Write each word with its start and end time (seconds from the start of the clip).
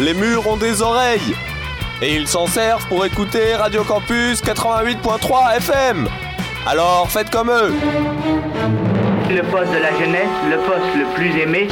les 0.00 0.14
murs 0.14 0.46
ont 0.48 0.56
des 0.56 0.82
oreilles. 0.82 1.34
Et 2.02 2.16
ils 2.16 2.26
s'en 2.26 2.46
servent 2.46 2.86
pour 2.88 3.04
écouter 3.04 3.54
Radio 3.54 3.84
Campus 3.84 4.42
88.3 4.42 5.56
FM. 5.58 6.08
Alors 6.66 7.10
faites 7.10 7.30
comme 7.30 7.50
eux. 7.50 7.74
Le 9.30 9.42
poste 9.42 9.72
de 9.72 9.78
la 9.78 9.92
jeunesse, 9.98 10.28
le 10.50 10.56
poste 10.58 10.96
le 10.96 11.14
plus 11.14 11.38
aimé. 11.40 11.68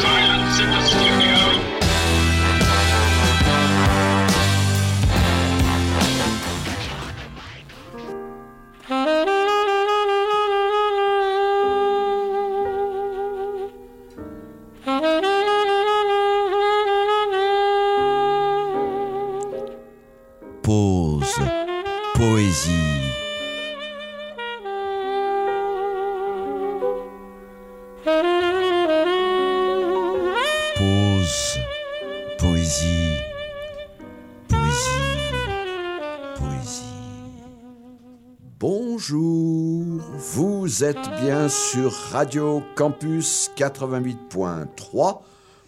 Vous 40.78 40.84
êtes 40.84 41.10
bien 41.20 41.48
sur 41.48 41.92
Radio 42.12 42.62
Campus 42.76 43.50
88.3 43.56 45.22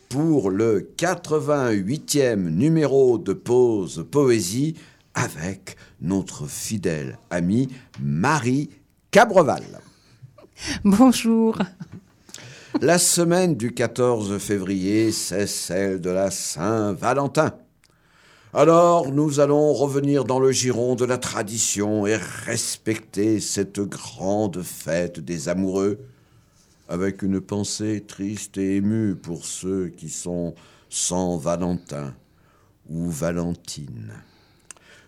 pour 0.09 0.51
le 0.51 0.93
88e 0.97 2.37
numéro 2.37 3.19
de 3.19 3.33
Pause 3.33 4.07
Poésie 4.09 4.77
avec 5.15 5.75
notre 6.01 6.47
fidèle 6.47 7.19
amie 7.29 7.67
Marie 8.01 8.71
Cabreval. 9.11 9.65
Bonjour. 10.85 11.59
La 12.81 12.99
semaine 13.01 13.57
du 13.57 13.75
14 13.75 14.39
février, 14.39 15.11
c'est 15.11 15.49
celle 15.49 16.01
de 16.01 16.11
la 16.11 16.31
Saint-Valentin. 16.31 17.53
Alors 18.53 19.13
nous 19.13 19.39
allons 19.39 19.73
revenir 19.73 20.25
dans 20.25 20.41
le 20.41 20.51
giron 20.51 20.97
de 20.97 21.05
la 21.05 21.19
tradition 21.19 22.05
et 22.05 22.17
respecter 22.17 23.39
cette 23.39 23.79
grande 23.79 24.63
fête 24.63 25.21
des 25.21 25.49
amoureux 25.49 26.01
avec 26.89 27.23
une 27.23 27.41
pensée 27.41 28.03
triste 28.05 28.59
et 28.59 28.79
émue 28.79 29.15
pour 29.15 29.45
ceux 29.45 29.91
qui 29.91 30.09
sont 30.09 30.57
sans 30.89 31.37
Valentin 31.37 32.13
ou 32.89 33.09
Valentine. 33.09 34.15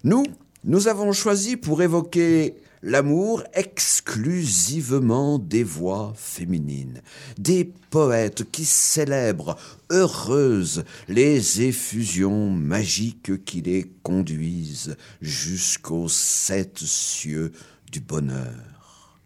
Nous, 0.05 0.25
nous 0.63 0.87
avons 0.87 1.13
choisi 1.13 1.57
pour 1.57 1.83
évoquer 1.83 2.55
l'amour 2.83 3.43
exclusivement 3.55 5.41
des 5.41 5.65
voix 5.65 6.13
féminines, 6.17 7.03
des 7.39 7.73
poètes 7.91 8.51
qui 8.53 8.65
célèbrent, 8.65 9.57
heureuses, 9.93 10.85
les 11.09 11.63
effusions 11.63 12.51
magiques 12.51 13.45
qui 13.45 13.61
les 13.61 13.85
conduisent 14.03 14.97
jusqu'aux 15.21 16.09
sept 16.09 16.79
cieux 16.79 17.53
du 17.91 18.01
bonheur. 18.01 19.21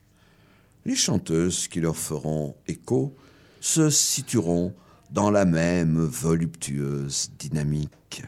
Les 0.85 0.97
chanteuses 0.97 1.69
qui 1.69 1.81
leur 1.81 1.97
feront 1.97 2.57
écho 2.67 3.17
se 3.61 3.91
situeront 3.91 4.75
dans 5.11 5.31
la 5.31 5.45
même 5.45 5.99
voluptueuse 5.99 7.31
dynamique. 7.39 8.23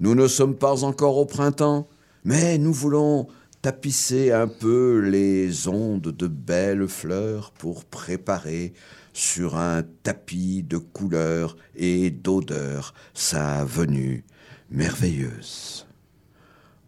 Nous 0.00 0.14
ne 0.14 0.28
sommes 0.28 0.56
pas 0.56 0.84
encore 0.84 1.16
au 1.16 1.26
printemps, 1.26 1.88
mais 2.24 2.58
nous 2.58 2.72
voulons 2.72 3.28
tapisser 3.62 4.32
un 4.32 4.46
peu 4.46 5.00
les 5.00 5.66
ondes 5.66 6.02
de 6.02 6.26
belles 6.26 6.86
fleurs 6.86 7.50
pour 7.52 7.84
préparer 7.84 8.72
sur 9.18 9.56
un 9.56 9.82
tapis 10.04 10.62
de 10.62 10.78
couleurs 10.78 11.56
et 11.74 12.10
d'odeurs 12.10 12.94
sa 13.14 13.64
venue 13.64 14.24
merveilleuse. 14.70 15.88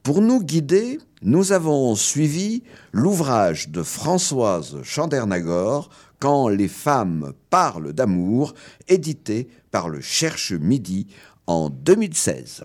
Pour 0.04 0.22
nous 0.22 0.40
guider, 0.40 1.00
nous 1.22 1.50
avons 1.50 1.96
suivi 1.96 2.62
l'ouvrage 2.92 3.70
de 3.70 3.82
Françoise 3.82 4.80
Chandernagor 4.84 5.90
Quand 6.20 6.48
les 6.48 6.68
femmes 6.68 7.32
parlent 7.50 7.92
d'amour, 7.92 8.54
édité 8.86 9.48
par 9.72 9.88
le 9.88 10.00
Cherche 10.00 10.52
Midi 10.52 11.08
en 11.48 11.68
2016. 11.68 12.64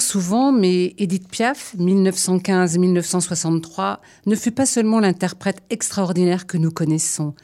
Souvent, 0.00 0.52
mais 0.52 0.94
Edith 0.98 1.28
Piaf, 1.28 1.74
1915-1963, 1.76 3.98
ne 4.26 4.36
fut 4.36 4.52
pas 4.52 4.66
seulement 4.66 5.00
l'interprète 5.00 5.62
extraordinaire 5.70 6.46
que 6.46 6.56
nous 6.56 6.70
connaissons, 6.70 7.34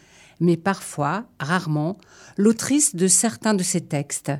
mais 0.41 0.57
parfois, 0.57 1.25
rarement, 1.39 1.99
l'autrice 2.37 2.95
de 2.95 3.09
certains 3.09 3.55
de 3.55 3.63
ses 3.63 3.81
textes. 3.81 4.33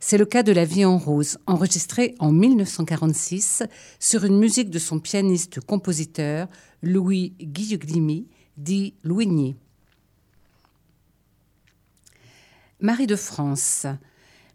C'est 0.00 0.18
le 0.18 0.26
cas 0.26 0.42
de 0.42 0.52
La 0.52 0.64
vie 0.64 0.84
en 0.84 0.98
rose, 0.98 1.38
enregistré 1.46 2.14
en 2.18 2.32
1946 2.32 3.62
sur 3.98 4.24
une 4.24 4.38
musique 4.38 4.70
de 4.70 4.78
son 4.78 4.98
pianiste-compositeur 4.98 6.48
Louis 6.82 7.34
Guillaume, 7.40 8.24
dit 8.56 8.94
Louigny. 9.02 9.56
Marie 12.80 13.06
de 13.06 13.16
France, 13.16 13.86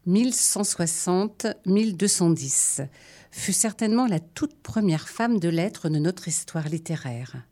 1160-1210, 0.08 2.88
fut 3.32 3.54
certainement 3.54 4.08
la 4.08 4.20
toute 4.20 4.56
première 4.62 5.08
femme 5.08 5.40
de 5.40 5.50
lettres 5.50 5.90
de 5.90 6.00
notre 6.00 6.28
histoire 6.28 6.68
littéraire. 6.70 7.44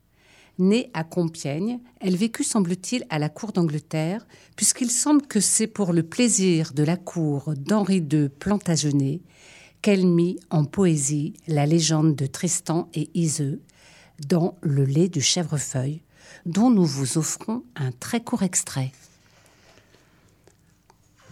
Née 0.58 0.90
à 0.94 1.04
Compiègne, 1.06 1.80
elle 2.02 2.18
vécut, 2.18 2.44
semble-t-il, 2.44 3.06
à 3.10 3.18
la 3.18 3.30
cour 3.30 3.54
d'Angleterre, 3.54 4.28
puisqu'il 4.58 4.92
semble 4.92 5.26
que 5.26 5.40
c'est 5.40 5.68
pour 5.68 5.94
le 5.94 6.04
plaisir 6.04 6.74
de 6.74 6.84
la 6.84 6.98
cour 6.98 7.54
d'Henri 7.56 8.06
II 8.12 8.28
Plantagenet 8.28 9.22
qu'elle 9.82 10.06
mit 10.06 10.38
en 10.50 10.66
poésie 10.66 11.34
la 11.48 11.66
légende 11.66 12.16
de 12.16 12.26
Tristan 12.26 12.90
et 12.94 13.10
Iseux 13.14 13.62
dans 14.28 14.58
Le 14.62 14.84
lait 14.84 15.08
du 15.08 15.22
chèvrefeuille, 15.22 16.02
dont 16.46 16.70
nous 16.70 16.86
vous 16.86 17.18
offrons 17.18 17.64
un 17.78 17.92
très 17.92 18.22
court 18.22 18.44
extrait. 18.44 18.92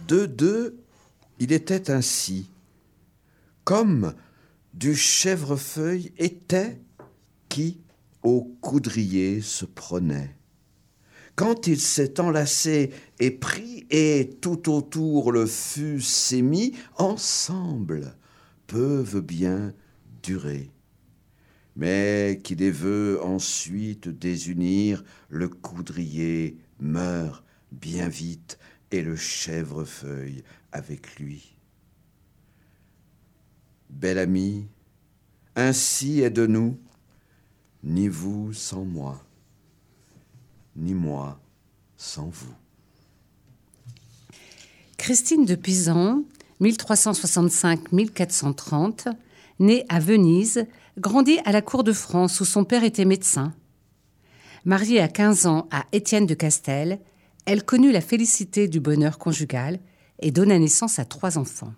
De 0.06 0.24
deux, 0.24 0.78
il 1.38 1.52
était 1.52 1.90
ainsi, 1.90 2.50
comme 3.64 4.14
du 4.74 4.94
chèvrefeuille 4.94 6.12
était 6.18 6.80
qui 7.48 7.80
au 8.22 8.42
coudrier 8.60 9.40
se 9.40 9.64
prenait. 9.64 10.34
Quand 11.36 11.68
il 11.68 11.80
s'est 11.80 12.18
enlacé 12.18 12.90
et 13.20 13.30
pris, 13.30 13.86
et 13.90 14.38
tout 14.40 14.72
autour 14.72 15.30
le 15.30 15.46
fût 15.46 16.00
s'est 16.00 16.42
mis, 16.42 16.74
ensemble 16.96 18.16
peuvent 18.66 19.20
bien 19.20 19.72
durer. 20.22 20.70
Mais 21.76 22.40
qui 22.42 22.56
les 22.56 22.72
veut 22.72 23.20
ensuite 23.22 24.08
désunir, 24.08 25.04
le 25.28 25.48
coudrier 25.48 26.58
meurt 26.80 27.44
bien 27.70 28.08
vite, 28.08 28.58
et 28.90 29.02
le 29.02 29.16
chèvrefeuille 29.16 30.42
avec 30.72 31.16
lui. 31.16 31.54
Bel 33.90 34.18
ami, 34.18 34.66
ainsi 35.56 36.20
est 36.20 36.30
de 36.30 36.46
nous, 36.46 36.78
ni 37.82 38.08
vous 38.08 38.52
sans 38.52 38.84
moi, 38.84 39.24
ni 40.76 40.94
moi 40.94 41.40
sans 41.96 42.28
vous. 42.28 42.54
Christine 44.98 45.44
de 45.44 45.54
Pisan, 45.54 46.24
1365-1430, 46.60 49.12
née 49.58 49.84
à 49.88 50.00
Venise, 50.00 50.66
grandit 50.98 51.38
à 51.44 51.52
la 51.52 51.62
cour 51.62 51.84
de 51.84 51.92
France 51.92 52.40
où 52.40 52.44
son 52.44 52.64
père 52.64 52.82
était 52.84 53.04
médecin. 53.04 53.54
Mariée 54.64 55.00
à 55.00 55.08
15 55.08 55.46
ans 55.46 55.66
à 55.70 55.84
Étienne 55.92 56.26
de 56.26 56.34
Castel, 56.34 56.98
elle 57.46 57.64
connut 57.64 57.92
la 57.92 58.00
félicité 58.00 58.66
du 58.68 58.80
bonheur 58.80 59.18
conjugal 59.18 59.78
et 60.20 60.30
donna 60.30 60.58
naissance 60.58 60.98
à 60.98 61.04
trois 61.04 61.38
enfants. 61.38 61.72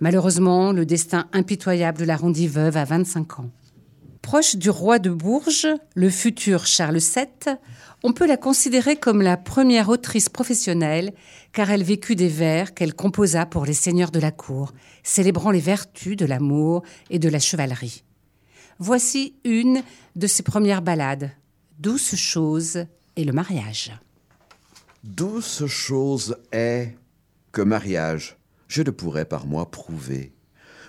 Malheureusement, 0.00 0.72
le 0.72 0.84
destin 0.84 1.28
impitoyable 1.32 2.04
la 2.04 2.16
rendit 2.16 2.48
veuve 2.48 2.76
à 2.76 2.84
25 2.84 3.40
ans. 3.40 3.50
Proche 4.20 4.56
du 4.56 4.70
roi 4.70 4.98
de 4.98 5.10
Bourges, 5.10 5.68
le 5.94 6.10
futur 6.10 6.66
Charles 6.66 6.98
VII, 6.98 7.56
on 8.04 8.12
peut 8.12 8.26
la 8.26 8.36
considérer 8.36 8.96
comme 8.96 9.22
la 9.22 9.36
première 9.36 9.88
autrice 9.88 10.28
professionnelle 10.28 11.12
car 11.52 11.70
elle 11.70 11.82
vécut 11.82 12.16
des 12.16 12.28
vers 12.28 12.74
qu'elle 12.74 12.94
composa 12.94 13.46
pour 13.46 13.64
les 13.64 13.74
seigneurs 13.74 14.10
de 14.10 14.20
la 14.20 14.30
cour, 14.30 14.72
célébrant 15.02 15.50
les 15.50 15.60
vertus 15.60 16.16
de 16.16 16.26
l'amour 16.26 16.82
et 17.10 17.18
de 17.18 17.28
la 17.28 17.38
chevalerie. 17.38 18.04
Voici 18.78 19.34
une 19.44 19.82
de 20.16 20.26
ses 20.26 20.42
premières 20.42 20.82
ballades, 20.82 21.30
Douce 21.78 22.14
chose 22.14 22.86
et 23.16 23.24
le 23.24 23.32
mariage. 23.32 23.92
Douce 25.04 25.66
chose 25.66 26.36
est 26.52 26.94
que 27.52 27.62
mariage, 27.62 28.38
je 28.68 28.82
ne 28.82 28.90
pourrais 28.90 29.26
par 29.26 29.46
moi 29.46 29.70
prouver. 29.70 30.32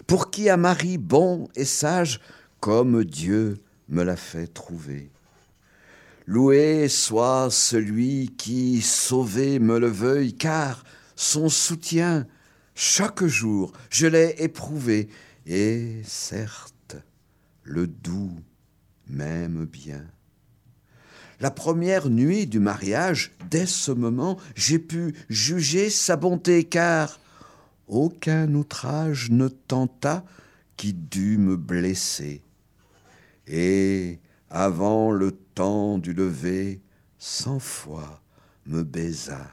Pour 0.07 0.31
qui 0.31 0.49
a 0.49 0.57
mari 0.57 0.97
bon 0.97 1.49
et 1.55 1.65
sage, 1.65 2.19
comme 2.59 3.03
Dieu 3.03 3.57
me 3.89 4.03
l'a 4.03 4.15
fait 4.15 4.47
trouver. 4.47 5.11
Loué 6.25 6.87
soit 6.87 7.49
celui 7.51 8.33
qui, 8.37 8.81
sauvé, 8.81 9.59
me 9.59 9.77
le 9.77 9.87
veuille, 9.87 10.33
car 10.33 10.85
son 11.15 11.49
soutien, 11.49 12.25
chaque 12.75 13.25
jour, 13.25 13.73
je 13.89 14.07
l'ai 14.07 14.35
éprouvé, 14.39 15.09
et 15.45 16.01
certes, 16.05 16.95
le 17.63 17.87
doux 17.87 18.39
m'aime 19.07 19.65
bien. 19.65 20.05
La 21.43 21.51
première 21.51 22.09
nuit 22.09 22.47
du 22.47 22.61
mariage, 22.61 23.33
dès 23.49 23.65
ce 23.65 23.91
moment, 23.91 24.37
j'ai 24.55 24.79
pu 24.79 25.13
juger 25.27 25.89
sa 25.89 26.15
bonté, 26.15 26.63
car 26.63 27.19
aucun 27.89 28.53
outrage 28.53 29.29
ne 29.29 29.49
tenta 29.49 30.23
qui 30.77 30.93
dût 30.93 31.37
me 31.37 31.57
blesser 31.57 32.41
et, 33.45 34.21
avant 34.49 35.11
le 35.11 35.33
temps 35.33 35.97
du 35.97 36.13
lever, 36.13 36.81
cent 37.17 37.59
fois 37.59 38.21
me 38.65 38.83
baisa, 38.83 39.45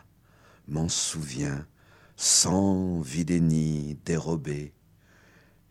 m'en 0.69 0.89
souviens, 0.89 1.67
sans 2.15 3.01
vidénie 3.01 3.99
dérobé. 4.05 4.73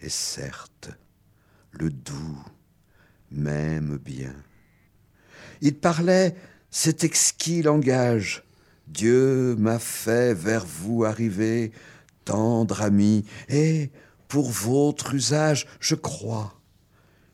Et 0.02 0.10
certes, 0.10 0.90
le 1.72 1.90
doux 1.90 2.44
m'aime 3.32 3.96
bien. 3.96 4.36
Il 5.62 5.76
parlait 5.76 6.36
cet 6.70 7.04
exquis 7.04 7.62
langage. 7.62 8.44
Dieu 8.88 9.56
m'a 9.58 9.80
fait 9.80 10.34
vers 10.34 10.66
vous 10.66 11.04
arriver, 11.06 11.72
tendre 12.26 12.82
ami, 12.82 13.26
et 13.48 13.92
pour 14.28 14.50
votre 14.50 15.14
usage, 15.14 15.68
je 15.80 15.96
crois, 15.96 16.60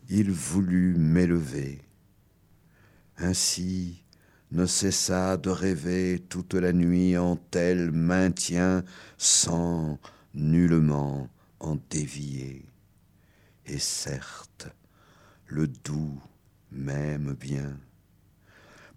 il 0.09 0.31
voulut 0.31 0.95
m'élever. 0.97 1.81
Ainsi 3.17 4.03
ne 4.51 4.65
cessa 4.65 5.37
de 5.37 5.49
rêver 5.49 6.23
toute 6.29 6.53
la 6.53 6.73
nuit 6.73 7.17
en 7.17 7.35
tel 7.35 7.91
maintien 7.91 8.83
sans 9.17 9.99
nullement 10.33 11.29
en 11.59 11.77
dévier. 11.89 12.65
Et 13.65 13.79
certes, 13.79 14.67
le 15.47 15.67
doux 15.67 16.21
m'aime 16.71 17.35
bien. 17.39 17.77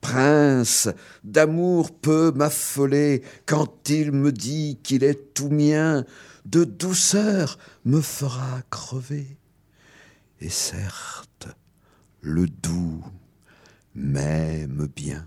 Prince, 0.01 0.89
d'amour 1.25 1.91
peut 1.91 2.33
m'affoler 2.35 3.23
quand 3.47 3.89
il 3.91 4.13
me 4.13 4.33
dit 4.33 4.79
qu'il 4.83 5.05
est 5.05 5.35
tout 5.35 5.51
mien, 5.51 6.05
de 6.45 6.65
douceur 6.65 7.59
me 7.85 8.01
fera 8.01 8.63
crever 8.71 9.39
et 10.41 10.49
certes, 10.49 11.49
le 12.21 12.47
doux 12.47 13.03
m'aime 13.95 14.89
bien. 14.95 15.27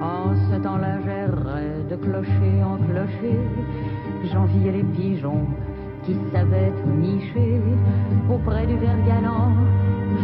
En 0.00 0.34
ce 0.50 0.62
temps-là, 0.62 0.88
de 1.88 1.96
clocher 1.96 2.62
en 2.62 2.76
clocher, 2.76 3.38
j'enviais 4.24 4.72
les 4.72 4.84
pigeons 4.84 5.46
qui 6.04 6.16
savaient 6.32 6.72
tout 6.82 6.90
nicher. 6.90 7.60
Auprès 8.32 8.66
du 8.66 8.76
verre 8.76 9.04
galant, 9.06 9.54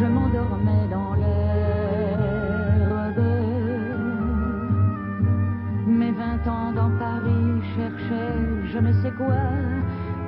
je 0.00 0.06
m'endormais 0.06 0.88
dans 0.90 1.14
l'air. 1.14 1.74
dans 6.74 6.90
Paris 6.98 7.62
cherchait 7.76 8.44
je 8.72 8.78
ne 8.78 8.92
sais 9.02 9.12
quoi. 9.12 9.44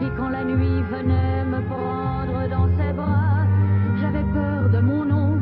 Et 0.01 0.09
quand 0.17 0.29
la 0.29 0.45
nuit 0.45 0.83
venait 0.91 1.45
me 1.45 1.61
prendre 1.69 2.49
dans 2.49 2.69
ses 2.77 2.93
bras, 2.93 3.45
j'avais 4.01 4.25
peur 4.33 4.69
de 4.71 4.81
mon 4.81 5.11
ombre 5.11 5.36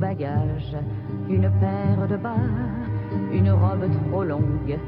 bagages, 0.00 0.76
une 1.28 1.50
paire 1.60 2.08
de 2.08 2.16
bas, 2.16 2.48
une 3.32 3.50
robe 3.50 3.86
trop 4.08 4.24
longue 4.24 4.78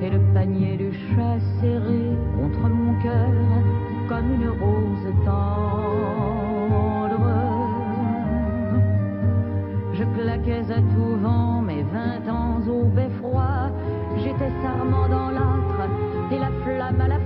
et 0.00 0.10
le 0.10 0.20
panier 0.32 0.76
du 0.76 0.92
chat 0.92 1.40
serré 1.60 2.02
contre 2.36 2.68
mon 2.68 2.94
cœur 3.02 3.32
comme 4.08 4.32
une 4.32 4.48
rose 4.48 5.14
tendre. 5.24 6.50
Je 9.92 10.04
claquais 10.04 10.70
à 10.70 10.80
tout 10.94 11.16
vent 11.20 11.60
mes 11.62 11.82
vingt 11.82 12.26
ans 12.32 12.60
au 12.68 12.84
beffroi, 12.84 13.70
j'étais 14.18 14.52
sarment 14.62 15.08
dans 15.08 15.30
l'âtre 15.30 15.82
et 16.30 16.38
la 16.38 16.50
flamme 16.62 17.00
à 17.00 17.08
la 17.08 17.18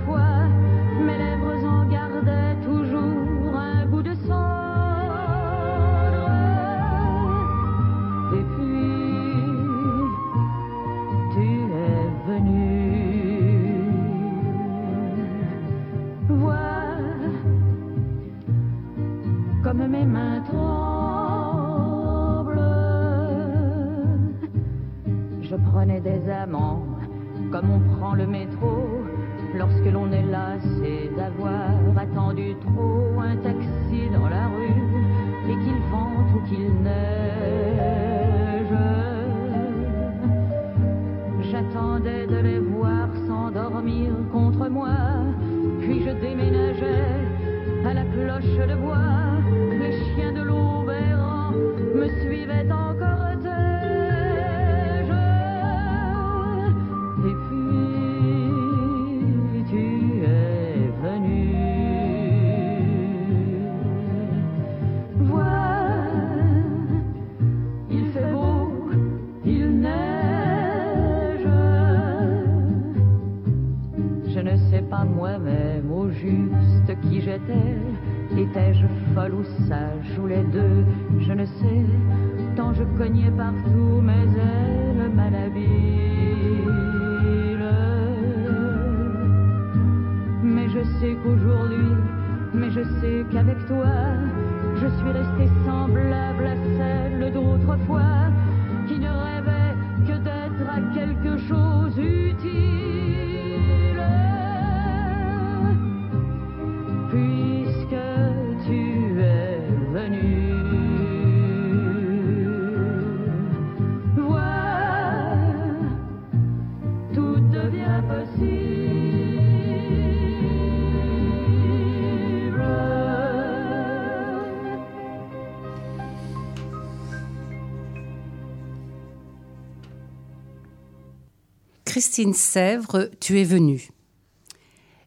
Christine 131.95 132.33
Sèvres, 132.33 133.09
tu 133.21 133.39
es 133.39 133.45
venue. 133.45 133.89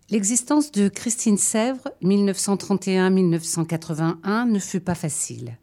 L'existence 0.08 0.72
de 0.72 0.88
Christine 0.88 1.36
Sèvres, 1.36 1.90
1931-1981, 2.02 4.50
ne 4.50 4.58
fut 4.58 4.80
pas 4.80 4.94
facile. 4.94 5.58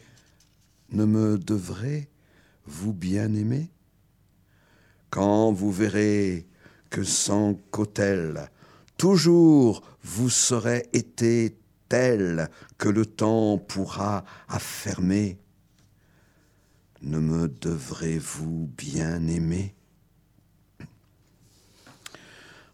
ne 0.92 1.04
me 1.04 1.36
devrez-vous 1.36 2.92
bien 2.92 3.34
aimer? 3.34 3.72
Quand 5.10 5.50
vous 5.50 5.72
verrez 5.72 6.46
que 6.90 7.02
sans 7.02 7.54
qu'autel, 7.72 8.52
toujours 8.96 9.82
vous 10.06 10.30
serez 10.30 10.88
été 10.92 11.58
tel 11.88 12.48
que 12.78 12.88
le 12.88 13.04
temps 13.04 13.58
pourra 13.58 14.24
affermer. 14.48 15.36
Ne 17.02 17.18
me 17.18 17.48
devrez-vous 17.48 18.70
bien 18.76 19.26
aimer? 19.26 19.74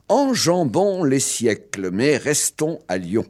Enjambons 0.09 1.05
les 1.05 1.21
siècles, 1.21 1.91
mais 1.91 2.19
restons 2.19 2.81
à 2.87 2.99
Lyon. 2.99 3.25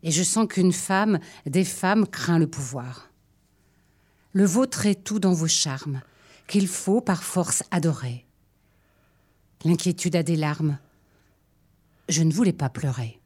Et 0.04 0.12
je 0.12 0.24
sens 0.24 0.48
qu'une 0.48 0.74
femme, 0.74 1.20
des 1.46 1.66
femmes, 1.66 2.06
craint 2.06 2.40
le 2.40 2.48
pouvoir. 2.48 3.10
Le 4.34 4.46
vôtre 4.46 4.86
est 4.86 5.04
tout 5.04 5.20
dans 5.20 5.34
vos 5.34 5.48
charmes, 5.48 6.02
qu'il 6.48 6.68
faut 6.68 7.02
par 7.02 7.24
force 7.24 7.64
adorer. 7.72 8.26
L'inquiétude 9.64 10.16
a 10.16 10.24
des 10.24 10.36
larmes. 10.36 10.78
Je 12.10 12.22
ne 12.24 12.34
voulais 12.34 12.54
pas 12.54 12.70
pleurer. 12.70 13.20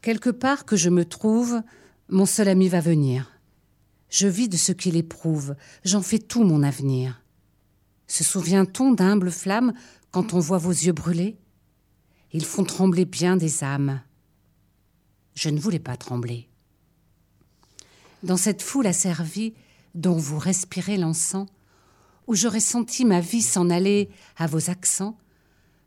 Quelque 0.00 0.30
part 0.30 0.64
que 0.64 0.76
je 0.76 0.88
me 0.88 1.04
trouve, 1.04 1.60
mon 2.08 2.26
seul 2.26 2.48
ami 2.48 2.68
va 2.68 2.80
venir. 2.80 3.32
Je 4.08 4.28
vis 4.28 4.48
de 4.48 4.56
ce 4.56 4.72
qu'il 4.72 4.96
éprouve, 4.96 5.56
j'en 5.84 6.00
fais 6.00 6.18
tout 6.18 6.44
mon 6.44 6.62
avenir. 6.62 7.20
Se 8.06 8.22
souvient-on 8.22 8.92
d'humbles 8.92 9.32
flammes 9.32 9.72
quand 10.12 10.32
on 10.32 10.38
voit 10.38 10.58
vos 10.58 10.70
yeux 10.70 10.92
brûler 10.92 11.36
Ils 12.32 12.44
font 12.44 12.64
trembler 12.64 13.04
bien 13.04 13.36
des 13.36 13.64
âmes. 13.64 14.00
Je 15.36 15.50
ne 15.50 15.60
voulais 15.60 15.78
pas 15.78 15.96
trembler. 15.96 16.48
Dans 18.22 18.38
cette 18.38 18.62
foule 18.62 18.86
asservie 18.86 19.54
dont 19.94 20.16
vous 20.16 20.38
respirez 20.38 20.96
l'encens, 20.96 21.46
où 22.26 22.34
j'aurais 22.34 22.58
senti 22.58 23.04
ma 23.04 23.20
vie 23.20 23.42
s'en 23.42 23.70
aller 23.70 24.08
à 24.36 24.46
vos 24.46 24.70
accents, 24.70 25.16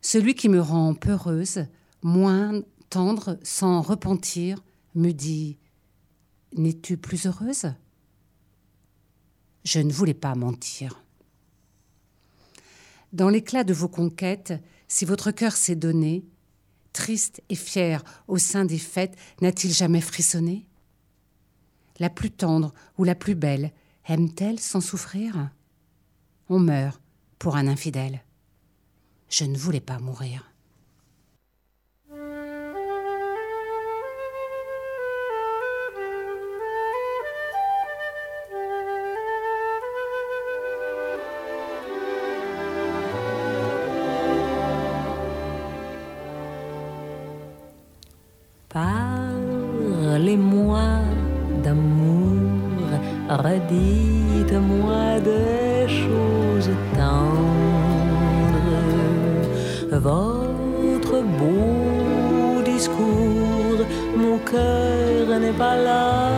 celui 0.01 0.35
qui 0.35 0.47
me 0.47 0.61
rend 0.61 0.93
peureuse, 0.93 1.65
moins 2.03 2.61
tendre, 2.89 3.37
sans 3.43 3.81
repentir, 3.81 4.63
me 4.95 5.11
dit 5.11 5.57
N'es-tu 6.55 6.97
plus 6.97 7.25
heureuse? 7.25 7.73
Je 9.65 9.79
ne 9.79 9.91
voulais 9.91 10.13
pas 10.13 10.35
mentir. 10.35 11.03
Dans 13.13 13.29
l'éclat 13.29 13.63
de 13.63 13.73
vos 13.73 13.89
conquêtes, 13.89 14.53
si 14.87 15.05
votre 15.05 15.31
cœur 15.31 15.55
s'est 15.55 15.75
donné, 15.75 16.23
triste 16.99 17.41
et 17.47 17.55
fier 17.55 18.03
au 18.27 18.37
sein 18.37 18.65
des 18.65 18.77
fêtes, 18.77 19.15
n'a-t-il 19.41 19.73
jamais 19.73 20.01
frissonné? 20.01 20.67
La 21.97 22.09
plus 22.09 22.29
tendre 22.29 22.73
ou 22.97 23.05
la 23.05 23.15
plus 23.15 23.35
belle 23.35 23.71
aime-t-elle 24.05 24.59
sans 24.59 24.81
souffrir? 24.81 25.49
On 26.49 26.59
meurt 26.59 27.01
pour 27.37 27.55
un 27.55 27.67
infidèle. 27.67 28.21
Je 29.29 29.45
ne 29.45 29.57
voulais 29.57 29.79
pas 29.79 29.99
mourir. 29.99 30.48
Redites-moi 53.39 55.19
des 55.21 55.87
choses 55.87 56.71
tendres. 56.93 58.69
Votre 59.91 61.15
beau 61.39 62.61
discours, 62.63 63.81
mon 64.17 64.37
cœur 64.39 65.39
n'est 65.39 65.57
pas 65.65 65.77
là 65.77 66.29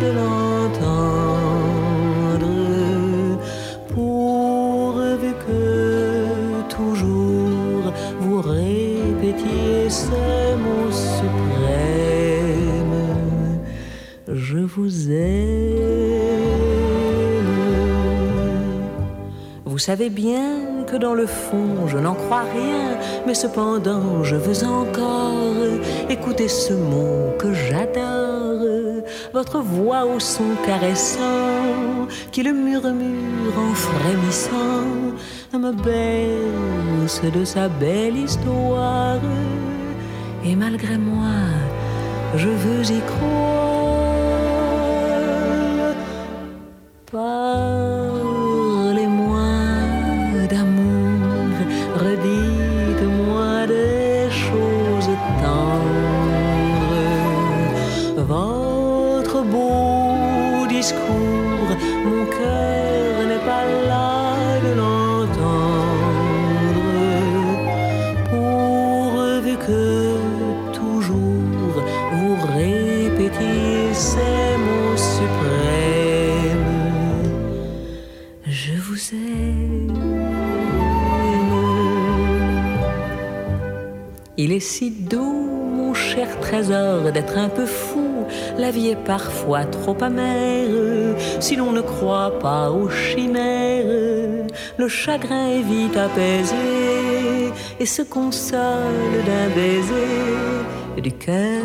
de 0.00 0.08
l'entendre. 0.18 1.36
Pourvu 3.88 5.32
que 5.46 6.62
toujours 6.74 7.92
vous 8.20 8.40
répétiez 8.40 9.88
ces 9.88 10.56
mots 10.62 10.92
suprêmes. 11.16 11.36
Je 14.28 14.58
vous 14.58 15.10
aime. 15.10 15.65
Vous 19.76 19.80
savez 19.80 20.08
bien 20.08 20.84
que 20.86 20.96
dans 20.96 21.12
le 21.12 21.26
fond 21.26 21.86
je 21.86 21.98
n'en 21.98 22.14
crois 22.14 22.44
rien, 22.50 22.96
mais 23.26 23.34
cependant 23.34 24.24
je 24.24 24.34
veux 24.34 24.66
encore 24.66 25.34
écouter 26.08 26.48
ce 26.48 26.72
mot 26.72 27.36
que 27.38 27.52
j'adore, 27.52 29.04
votre 29.34 29.58
voix 29.58 30.06
au 30.06 30.18
son 30.18 30.48
caressant 30.64 32.08
qui 32.32 32.42
le 32.42 32.54
murmure 32.54 33.58
en 33.58 33.74
frémissant 33.74 35.12
me 35.52 35.72
berce 35.72 37.20
de 37.30 37.44
sa 37.44 37.68
belle 37.68 38.16
histoire. 38.16 39.20
Et 40.42 40.56
malgré 40.56 40.96
moi, 40.96 41.36
je 42.34 42.48
veux 42.48 42.82
y 42.96 43.00
croire. 43.00 43.55
La 88.58 88.70
vie 88.70 88.88
est 88.88 89.04
parfois 89.04 89.64
trop 89.66 89.96
amère 90.02 91.16
si 91.40 91.56
l'on 91.56 91.72
ne 91.72 91.82
croit 91.82 92.38
pas 92.38 92.70
aux 92.70 92.88
chimères. 92.88 94.46
Le 94.78 94.88
chagrin 94.88 95.48
est 95.48 95.62
vite 95.62 95.96
apaisé 95.96 97.52
et 97.78 97.86
se 97.86 98.02
console 98.02 99.24
d'un 99.26 99.48
baiser. 99.54 101.02
Du 101.02 101.12
cœur, 101.12 101.62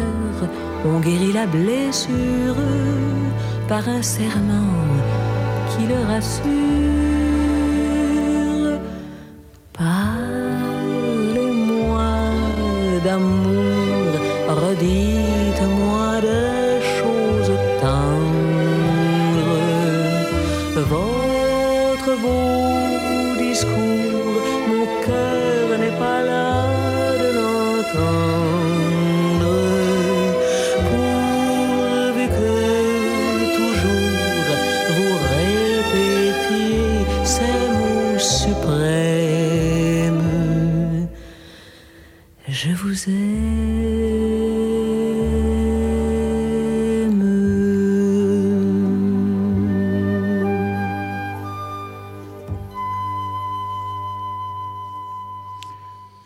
on 0.85 0.99
guérit 0.99 1.33
la 1.33 1.45
blessure 1.45 2.55
par 3.69 3.87
un 3.87 4.01
serment 4.01 4.75
qui 5.69 5.87
le 5.87 5.99
rassure. 6.05 7.10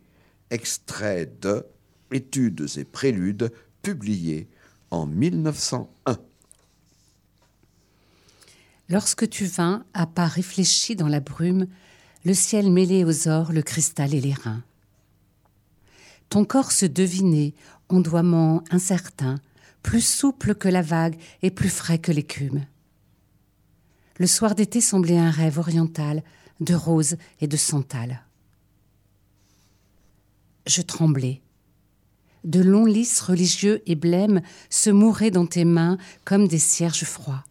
extrait 0.50 1.32
de 1.42 1.66
Études 2.12 2.68
et 2.78 2.86
préludes 2.86 3.52
publié 3.84 4.48
en 4.92 5.06
1901. 5.06 6.18
Lorsque 8.90 9.30
tu 9.30 9.46
vins, 9.46 9.86
à 9.94 10.08
pas 10.08 10.26
réfléchi 10.26 10.96
dans 10.96 11.08
la 11.08 11.20
brume, 11.20 11.68
le 12.26 12.34
ciel 12.34 12.72
mêlé 12.72 13.06
aux 13.06 13.28
ors, 13.28 13.54
le 13.54 13.62
cristal 13.62 14.14
et 14.16 14.22
les 14.22 14.34
reins. 14.34 14.64
Ton 16.30 16.46
corps 16.46 16.72
se 16.72 16.86
devinait, 16.86 17.54
ondoiement 17.90 18.64
incertain, 18.72 19.36
plus 19.84 20.06
souple 20.06 20.56
que 20.56 20.68
la 20.68 20.82
vague 20.82 21.18
et 21.42 21.52
plus 21.52 21.70
frais 21.70 22.00
que 22.00 22.12
l'écume. 22.12 22.66
Le 24.20 24.28
soir 24.28 24.54
d'été 24.54 24.82
semblait 24.82 25.18
un 25.18 25.32
rêve 25.32 25.60
oriental 25.60 26.24
de 26.60 26.76
rose 26.76 27.16
et 27.40 27.48
de 27.48 27.56
santal. 27.56 28.26
Je 30.68 30.82
tremblais. 30.82 31.42
De 32.44 32.62
longs 32.62 32.86
lys 32.86 33.22
religieux 33.22 33.82
et 33.86 33.96
blêmes 33.96 34.42
se 34.70 34.90
mouraient 34.90 35.32
dans 35.32 35.46
tes 35.46 35.64
mains 35.64 35.98
comme 36.26 36.50
des 36.50 36.60
cierges 36.60 37.06
froids. 37.06 37.46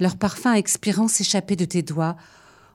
Leur 0.00 0.16
parfum 0.16 0.54
expirant 0.54 1.08
s'échappait 1.08 1.56
de 1.56 1.66
tes 1.66 1.82
doigts 1.82 2.16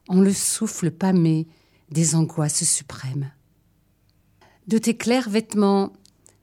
en 0.07 0.21
le 0.21 0.33
souffle 0.33 0.91
pâmé 0.91 1.47
des 1.89 2.13
angoisses 2.13 2.65
suprêmes. 2.65 3.31
De 4.67 4.77
tes 4.77 4.95
clairs 4.95 5.29
vêtements 5.29 5.91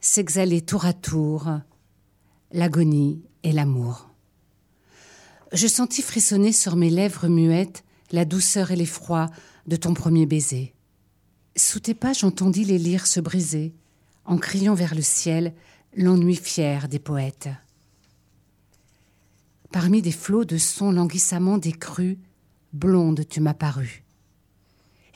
s'exhalait 0.01 0.61
tour 0.61 0.87
à 0.87 0.93
tour 0.93 1.49
l'agonie 2.51 3.23
et 3.45 3.53
l'amour. 3.53 4.10
Je 5.53 5.67
sentis 5.67 6.03
frissonner 6.03 6.53
sur 6.53 6.77
mes 6.77 6.91
lèvres 6.91 7.29
muettes 7.29 7.85
la 8.13 8.25
douceur 8.25 8.71
et 8.71 8.77
l'effroi 8.77 9.31
de 9.67 9.77
ton 9.77 9.95
premier 9.95 10.27
baiser. 10.27 10.75
Sous 11.57 11.81
tes 11.81 11.95
pas, 11.95 12.13
j'entendis 12.13 12.65
les 12.65 12.79
lyres 12.79 13.07
se 13.07 13.21
briser, 13.21 13.75
en 14.25 14.39
criant 14.39 14.75
vers 14.75 14.95
le 14.95 15.03
ciel 15.03 15.53
l'ennui 15.97 16.37
fier 16.37 16.89
des 16.89 17.01
poètes. 17.01 17.49
Parmi 19.73 20.03
des 20.03 20.13
flots 20.13 20.45
de 20.45 20.57
sons 20.57 20.93
languissamment 20.93 21.59
décrus, 21.59 22.19
blonde 22.73 23.27
tu 23.29 23.41
m'apparus. 23.41 24.03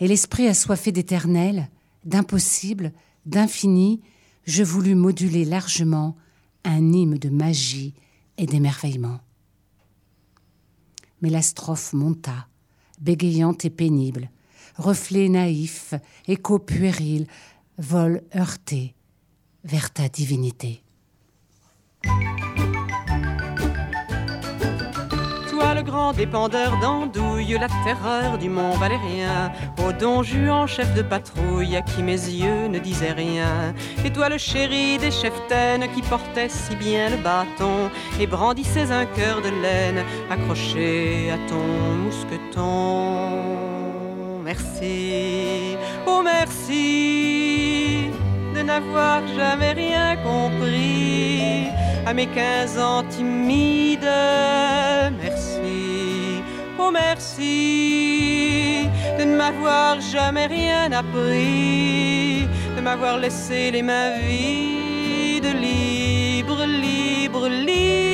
Et 0.01 0.09
l'esprit 0.09 0.49
assoiffé 0.49 0.91
d'éternel, 0.91 1.69
d'impossible, 2.05 2.93
d'infini, 3.27 4.03
je 4.47 4.65
voulus 4.65 4.97
moduler 4.97 5.45
largement 5.45 6.17
un 6.65 6.93
hymne 6.93 7.19
de 7.19 7.29
magie 7.29 7.95
et 8.37 8.47
d'émerveillement. 8.47 9.21
Mais 11.25 11.31
la 11.31 11.41
strophe 11.41 11.95
monta, 11.95 12.49
bégayante 13.01 13.65
et 13.65 13.71
pénible, 13.71 14.29
reflet 14.77 15.31
naïf, 15.31 15.95
écho 16.29 16.59
puéril, 16.59 17.27
vol 17.79 18.21
heurté 18.37 18.95
vers 19.65 19.91
ta 19.91 20.11
divinité. 20.11 20.83
Grand 25.85 26.13
dépendeur 26.13 26.79
d'andouille, 26.81 27.57
la 27.59 27.69
terreur 27.85 28.39
du 28.39 28.49
mont 28.49 28.73
Valérien, 28.73 29.53
au 29.87 29.93
don 29.93 30.23
Juan, 30.23 30.67
chef 30.67 30.93
de 30.95 31.03
patrouille, 31.03 31.77
à 31.77 31.83
qui 31.83 32.03
mes 32.03 32.13
yeux 32.13 32.69
ne 32.69 32.79
disaient 32.79 33.13
rien. 33.13 33.75
Et 34.05 34.11
toi 34.11 34.29
le 34.29 34.39
chéri 34.39 34.99
des 34.99 35.11
cheftaines 35.11 35.87
qui 35.95 36.03
portait 36.03 36.49
si 36.49 36.75
bien 36.77 37.11
le 37.11 37.19
bâton 37.19 37.91
et 38.19 38.27
brandissais 38.27 38.91
un 38.91 39.05
cœur 39.07 39.43
de 39.43 39.51
laine 39.63 40.05
accroché 40.31 41.31
à 41.31 41.39
ton 41.49 41.63
mousqueton. 42.03 43.31
Merci, 44.43 45.77
oh 46.07 46.23
merci 46.25 48.11
de 48.55 48.63
n'avoir 48.63 49.27
jamais 49.37 49.73
rien 49.73 50.17
compris 50.17 51.69
à 52.07 52.13
mes 52.13 52.27
quinze 52.27 52.79
ans 52.79 53.03
timides. 53.09 54.05
Merci 56.93 58.89
de 59.19 59.25
ne 59.25 59.37
m'avoir 59.37 60.01
jamais 60.01 60.47
rien 60.47 60.93
appris, 60.93 62.49
de 62.77 62.81
m'avoir 62.81 63.19
laissé 63.19 63.71
les 63.71 63.83
mains 63.83 64.19
vides, 64.19 65.55
libre, 65.61 66.65
libre, 66.65 67.49
libre, 67.49 68.14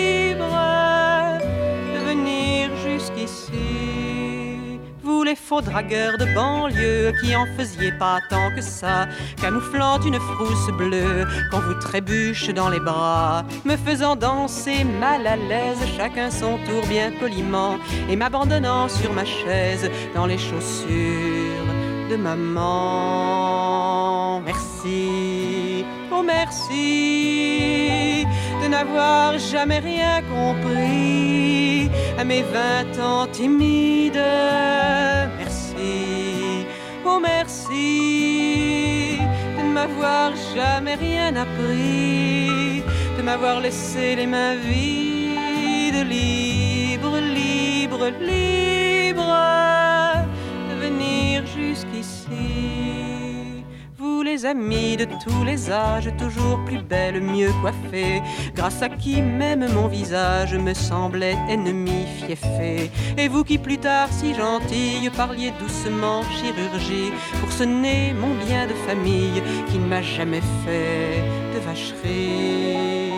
Les 5.11 5.35
faux 5.37 5.61
dragueurs 5.61 6.19
de 6.19 6.25
banlieue 6.35 7.13
qui 7.21 7.37
en 7.37 7.47
faisiez 7.57 7.93
pas 7.93 8.19
tant 8.31 8.51
que 8.55 8.63
ça, 8.63 9.07
camouflant 9.41 10.01
une 10.01 10.19
frousse 10.19 10.71
bleue 10.79 11.25
quand 11.51 11.61
vous 11.61 11.75
trébuche 11.75 12.49
dans 12.51 12.69
les 12.69 12.81
bras, 12.81 13.45
me 13.65 13.77
faisant 13.77 14.17
danser 14.17 14.83
mal 14.83 15.25
à 15.27 15.37
l'aise, 15.37 15.79
chacun 15.97 16.31
son 16.31 16.59
tour 16.65 16.85
bien 16.89 17.13
poliment, 17.21 17.77
et 18.09 18.17
m'abandonnant 18.17 18.89
sur 18.89 19.13
ma 19.13 19.25
chaise 19.25 19.89
dans 20.15 20.27
les 20.27 20.39
chaussures 20.39 21.67
de 22.11 22.17
maman. 22.17 23.21
Merci, 24.41 25.85
oh 26.11 26.23
merci 26.25 28.27
n'avoir 28.71 29.39
jamais 29.39 29.81
rien 29.81 30.23
compris 30.23 31.91
à 32.19 32.25
mes 32.25 32.43
vingt 32.43 32.95
ans 33.03 33.27
timides. 33.27 34.31
Merci, 35.39 36.67
oh 37.05 37.19
merci 37.21 39.19
de 39.57 39.63
ne 39.63 39.73
m'avoir 39.73 40.33
jamais 40.55 40.95
rien 40.95 41.35
appris, 41.35 42.83
de 43.17 43.23
m'avoir 43.23 43.61
laissé 43.61 44.15
les 44.17 44.27
mains 44.27 44.57
vides, 44.57 46.07
libre, 46.09 47.19
libre, 47.19 48.09
libre 48.21 49.35
de 50.69 50.75
venir 50.85 51.45
jusqu'ici. 51.47 53.10
Les 54.33 54.47
amis 54.47 54.97
de 54.97 55.07
tous 55.25 55.45
les 55.45 55.73
âges, 55.73 56.09
toujours 56.17 56.65
plus 56.65 56.81
belles, 56.81 57.21
mieux 57.21 57.51
coiffées, 57.61 58.23
grâce 58.55 58.81
à 58.81 58.89
qui 58.89 59.21
même 59.21 59.67
mon 59.73 59.89
visage 59.89 60.55
me 60.55 60.73
semblait 60.73 61.37
ennemi 61.49 62.07
fiefé. 62.17 62.93
Et 63.19 63.27
vous 63.27 63.43
qui 63.43 63.59
plus 63.59 63.79
tard, 63.79 64.07
si 64.13 64.33
gentille, 64.33 65.11
parliez 65.17 65.53
doucement 65.59 66.23
chirurgie, 66.23 67.11
pour 67.41 67.51
ce 67.51 67.65
nez 67.65 68.13
mon 68.13 68.33
bien 68.47 68.69
de 68.69 68.75
famille, 68.87 69.43
qui 69.69 69.79
ne 69.79 69.87
m'a 69.87 70.01
jamais 70.01 70.43
fait 70.65 71.25
de 71.53 71.59
vacherie. 71.67 73.11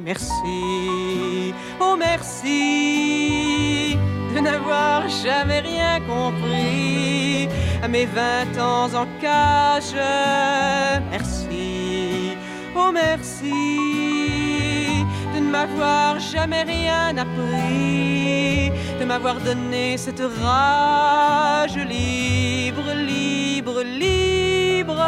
Merci, 0.00 1.54
oh 1.80 1.94
merci 1.96 3.96
n'avoir 4.40 5.08
jamais 5.08 5.60
rien 5.60 6.00
compris 6.00 7.48
à 7.82 7.88
mes 7.88 8.06
vingt 8.06 8.54
ans 8.60 8.92
en 8.94 9.06
cage. 9.20 9.94
Merci, 11.10 12.36
oh 12.76 12.90
merci 12.92 13.52
de 15.34 15.40
ne 15.40 15.50
m'avoir 15.50 16.18
jamais 16.18 16.62
rien 16.62 17.16
appris, 17.16 18.70
de 19.00 19.04
m'avoir 19.04 19.36
donné 19.40 19.96
cette 19.96 20.22
rage 20.42 21.76
libre, 21.76 22.92
libre, 22.94 23.82
libre 23.82 24.98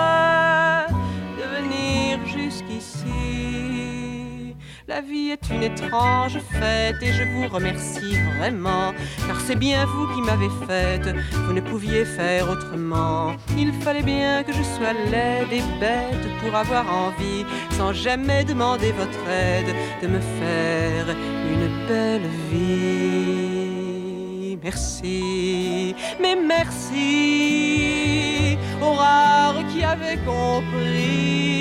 La 4.91 5.01
vie 5.03 5.31
est 5.31 5.49
une 5.55 5.63
étrange 5.63 6.39
fête 6.51 7.01
et 7.01 7.13
je 7.13 7.23
vous 7.23 7.47
remercie 7.47 8.17
vraiment, 8.39 8.93
car 9.29 9.41
c'est 9.41 9.55
bien 9.55 9.87
vous 9.87 10.09
qui 10.13 10.21
m'avez 10.21 10.51
faite, 10.67 11.15
vous 11.47 11.53
ne 11.53 11.61
pouviez 11.61 12.05
faire 12.05 12.51
autrement. 12.51 13.37
Il 13.57 13.73
fallait 13.73 14.03
bien 14.03 14.43
que 14.43 14.53
je 14.53 14.65
sois 14.65 14.93
laide 15.13 15.53
et 15.53 15.63
bête 15.79 16.27
pour 16.41 16.57
avoir 16.57 16.93
envie, 16.93 17.45
sans 17.77 17.93
jamais 17.93 18.43
demander 18.43 18.91
votre 18.91 19.29
aide, 19.29 19.73
de 20.03 20.09
me 20.09 20.19
faire 20.19 21.15
une 21.53 21.69
belle 21.87 22.29
vie. 22.51 23.79
Merci, 24.61 25.95
mais 26.21 26.35
merci 26.35 26.99
aux 28.83 28.95
rares 28.95 29.65
qui 29.73 29.85
avaient 29.85 30.19
compris 30.27 31.60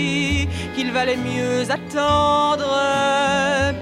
qu'il 0.76 0.92
valait 0.92 1.18
mieux 1.18 1.70
attendre. 1.70 2.76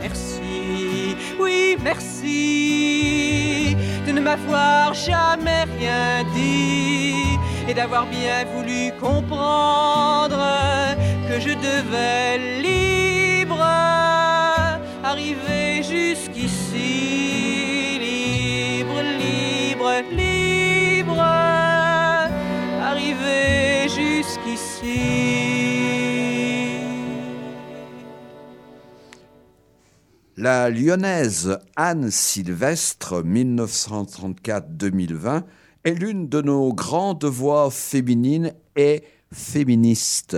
Merci, 0.01 1.15
oui, 1.39 1.77
merci 1.83 3.75
de 4.05 4.11
ne 4.11 4.21
m'avoir 4.21 4.93
jamais 4.93 5.63
rien 5.77 6.23
dit 6.33 7.37
et 7.67 7.73
d'avoir 7.73 8.05
bien 8.05 8.45
voulu 8.53 8.91
comprendre 8.99 10.39
que 11.27 11.39
je 11.39 11.49
devais 11.49 12.37
libre 12.61 13.61
arriver 15.03 15.83
jusqu'ici. 15.83 16.87
Libre, 17.99 19.01
libre, 19.23 19.91
libre, 20.11 21.21
arriver 22.81 23.87
jusqu'ici. 23.89 25.56
La 30.39 30.69
lyonnaise 30.69 31.57
Anne 31.75 32.11
Sylvestre, 32.11 33.23
1934-2020, 33.23 35.41
est 35.83 35.95
l'une 35.95 36.29
de 36.29 36.43
nos 36.43 36.75
grandes 36.75 37.25
voix 37.25 37.71
féminines 37.71 38.53
et 38.75 39.01
féministes, 39.33 40.37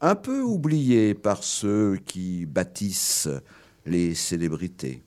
un 0.00 0.14
peu 0.14 0.40
oubliée 0.40 1.12
par 1.12 1.44
ceux 1.44 1.98
qui 2.06 2.46
bâtissent 2.46 3.28
les 3.84 4.14
célébrités. 4.14 5.02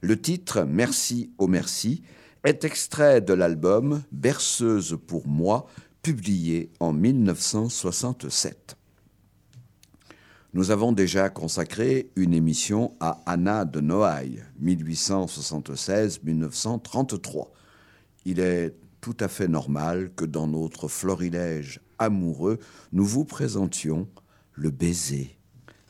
Le 0.00 0.20
titre 0.20 0.66
Merci 0.68 1.30
au 1.38 1.46
merci 1.46 2.02
est 2.42 2.64
extrait 2.64 3.20
de 3.20 3.34
l'album 3.34 4.02
Berceuse 4.10 4.98
pour 5.06 5.28
moi, 5.28 5.66
publié 6.02 6.72
en 6.80 6.92
1967. 6.92 8.76
Nous 10.54 10.70
avons 10.70 10.92
déjà 10.92 11.28
consacré 11.30 12.10
une 12.14 12.32
émission 12.32 12.94
à 13.00 13.20
Anna 13.26 13.64
de 13.64 13.80
Noailles, 13.80 14.44
1876-1933. 14.62 17.48
Il 18.24 18.38
est 18.38 18.72
tout 19.00 19.16
à 19.18 19.26
fait 19.26 19.48
normal 19.48 20.12
que 20.14 20.24
dans 20.24 20.46
notre 20.46 20.86
florilège 20.86 21.80
amoureux, 21.98 22.60
nous 22.92 23.04
vous 23.04 23.24
présentions 23.24 24.06
le 24.52 24.70
baiser, 24.70 25.36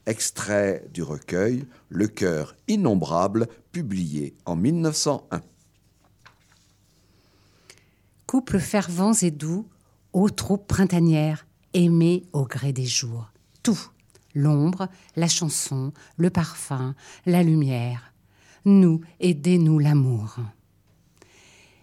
extrait 0.06 0.88
du 0.94 1.02
recueil 1.02 1.66
Le 1.90 2.08
cœur 2.08 2.56
innombrable, 2.66 3.48
publié 3.70 4.34
en 4.46 4.56
1901. 4.56 5.42
Couple 8.26 8.58
fervents 8.58 9.12
et 9.12 9.30
doux, 9.30 9.68
ô 10.14 10.30
troupes 10.30 10.66
printanières, 10.66 11.46
aimés 11.74 12.22
au 12.32 12.46
gré 12.46 12.72
des 12.72 12.86
jours. 12.86 13.30
Tout, 13.62 13.90
l'ombre, 14.34 14.88
la 15.16 15.28
chanson, 15.28 15.92
le 16.16 16.30
parfum, 16.30 16.94
la 17.26 17.42
lumière. 17.42 18.12
Nous, 18.64 19.00
aidez-nous 19.20 19.78
l'amour. 19.78 20.36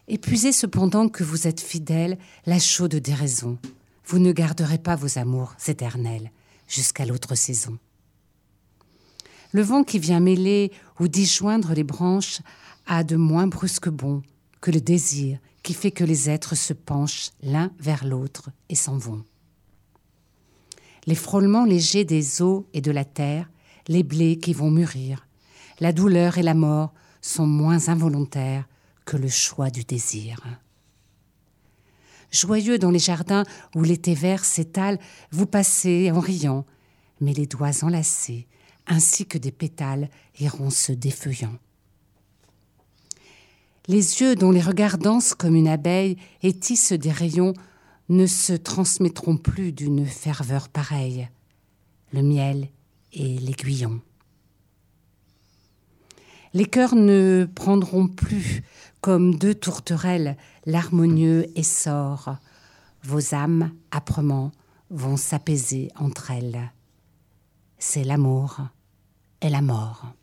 Épuisez 0.07 0.51
cependant 0.51 1.09
que 1.09 1.23
vous 1.23 1.47
êtes 1.47 1.61
fidèles, 1.61 2.17
la 2.45 2.59
chaude 2.59 2.95
déraison. 2.95 3.57
Vous 4.05 4.19
ne 4.19 4.31
garderez 4.31 4.77
pas 4.77 4.95
vos 4.95 5.17
amours 5.17 5.55
éternels 5.67 6.31
jusqu'à 6.67 7.05
l'autre 7.05 7.35
saison. 7.35 7.77
Le 9.53 9.61
vent 9.61 9.83
qui 9.83 9.99
vient 9.99 10.19
mêler 10.19 10.71
ou 10.99 11.07
disjoindre 11.07 11.73
les 11.73 11.83
branches 11.83 12.41
a 12.87 13.03
de 13.03 13.15
moins 13.15 13.47
brusques 13.47 13.89
bons 13.89 14.21
que 14.59 14.71
le 14.71 14.81
désir 14.81 15.39
qui 15.63 15.73
fait 15.73 15.91
que 15.91 16.03
les 16.03 16.29
êtres 16.29 16.55
se 16.55 16.73
penchent 16.73 17.31
l'un 17.43 17.71
vers 17.79 18.05
l'autre 18.05 18.49
et 18.69 18.75
s'en 18.75 18.97
vont. 18.97 19.23
Les 21.07 21.15
frôlements 21.15 21.65
légers 21.65 22.05
des 22.05 22.41
eaux 22.41 22.67
et 22.73 22.81
de 22.81 22.91
la 22.91 23.05
terre, 23.05 23.49
les 23.87 24.03
blés 24.03 24.37
qui 24.37 24.53
vont 24.53 24.69
mûrir, 24.69 25.27
la 25.79 25.93
douleur 25.93 26.37
et 26.37 26.43
la 26.43 26.53
mort 26.53 26.93
sont 27.21 27.47
moins 27.47 27.89
involontaires 27.89 28.67
que 29.05 29.17
le 29.17 29.27
choix 29.27 29.69
du 29.69 29.83
désir. 29.83 30.39
Joyeux 32.31 32.77
dans 32.77 32.91
les 32.91 32.99
jardins 32.99 33.43
où 33.75 33.83
l'été 33.83 34.13
vert 34.13 34.45
s'étale, 34.45 34.99
vous 35.31 35.45
passez 35.45 36.11
en 36.11 36.19
riant, 36.19 36.65
mais 37.19 37.33
les 37.33 37.45
doigts 37.45 37.83
enlacés, 37.83 38.47
ainsi 38.87 39.25
que 39.25 39.37
des 39.37 39.51
pétales, 39.51 40.09
iront 40.39 40.69
se 40.69 40.91
défeuillant. 40.91 41.57
Les 43.87 44.21
yeux 44.21 44.35
dont 44.35 44.51
les 44.51 44.61
regards 44.61 44.97
dansent 44.97 45.33
comme 45.33 45.55
une 45.55 45.67
abeille 45.67 46.17
et 46.43 46.53
tissent 46.53 46.93
des 46.93 47.11
rayons 47.11 47.53
ne 48.11 48.27
se 48.27 48.51
transmettront 48.51 49.37
plus 49.37 49.71
d'une 49.71 50.05
ferveur 50.05 50.67
pareille, 50.67 51.29
le 52.11 52.21
miel 52.21 52.67
et 53.13 53.37
l'aiguillon. 53.39 54.01
Les 56.53 56.65
cœurs 56.65 56.95
ne 56.95 57.47
prendront 57.55 58.09
plus, 58.09 58.63
comme 58.99 59.35
deux 59.35 59.55
tourterelles, 59.55 60.35
l'harmonieux 60.65 61.47
essor. 61.57 62.35
Vos 63.03 63.33
âmes, 63.33 63.71
âprement, 63.93 64.51
vont 64.89 65.15
s'apaiser 65.15 65.89
entre 65.95 66.31
elles. 66.31 66.69
C'est 67.79 68.03
l'amour 68.03 68.57
et 69.39 69.49
la 69.49 69.61
mort. 69.61 70.13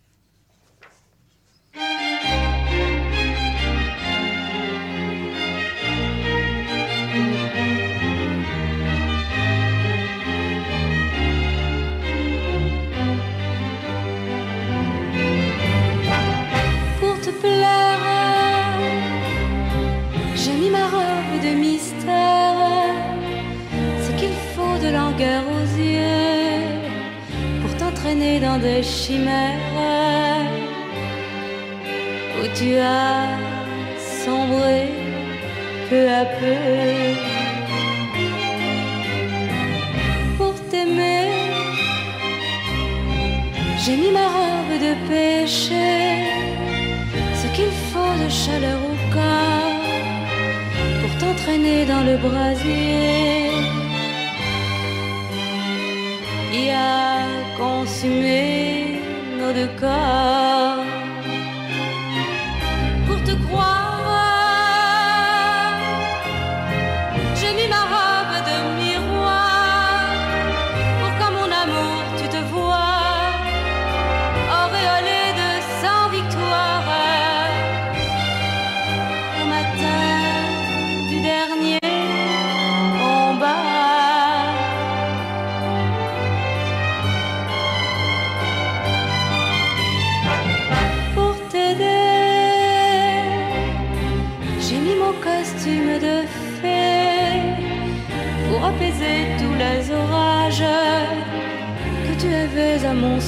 Dans 28.40 28.58
des 28.58 28.82
chimères 28.82 29.58
où 32.40 32.46
tu 32.54 32.76
as 32.76 33.26
sombré 34.24 34.88
peu 35.88 36.08
à 36.08 36.24
peu. 36.38 36.56
Pour 40.36 40.54
t'aimer, 40.70 41.28
j'ai 43.82 43.96
mis 43.96 44.12
ma 44.12 44.26
robe 44.36 44.74
de 44.86 44.92
péché 45.08 45.88
ce 47.40 47.46
qu'il 47.56 47.72
faut 47.90 48.14
de 48.22 48.28
chaleur 48.28 48.78
au 48.92 48.96
corps 49.14 49.88
pour 51.00 51.12
t'entraîner 51.20 51.84
dans 51.86 52.04
le 52.04 52.16
brasier 52.16 53.87
et 56.52 56.70
à 56.72 57.18
consumer 57.56 59.00
nos 59.38 59.52
deux 59.52 59.70
corps 59.80 60.57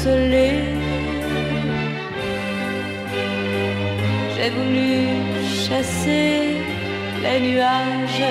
J'ai 0.03 0.09
voulu 4.49 4.97
chasser 5.45 6.57
les 7.23 7.41
nuages 7.41 8.25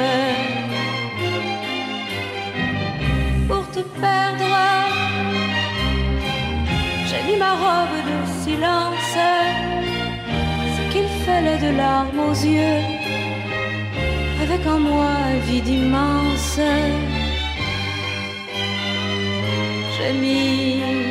pour 3.47 3.69
te 3.69 3.81
perdre. 4.01 4.55
J'ai 7.07 7.21
mis 7.31 7.37
ma 7.37 7.53
robe 7.63 7.97
de 8.09 8.17
silence, 8.41 9.17
ce 10.75 10.81
qu'il 10.91 11.07
fallait 11.23 11.59
de 11.59 11.71
larmes 11.77 12.19
aux 12.19 12.33
yeux, 12.33 12.81
avec 14.41 14.61
en 14.65 14.79
moi 14.79 15.11
un 15.33 15.37
vide 15.47 15.67
immense. 15.67 16.59
J'ai 19.95 20.13
mis 20.13 21.08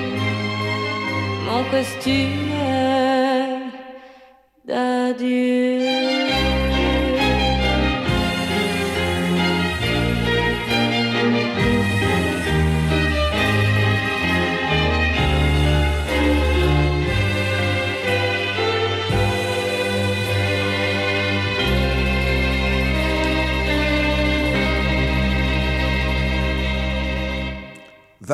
mon 1.49 1.65
costume 1.71 2.58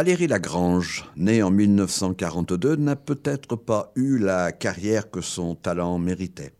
Valérie 0.04 0.26
Lagrange, 0.26 1.06
née 1.16 1.42
en 1.42 1.50
1942, 1.50 2.76
n'a 2.76 2.94
peut-être 2.94 3.56
pas 3.56 3.90
eu 3.96 4.18
la 4.18 4.52
carrière 4.52 5.10
que 5.10 5.22
son 5.22 5.54
talent 5.54 5.98
méritait. 5.98 6.52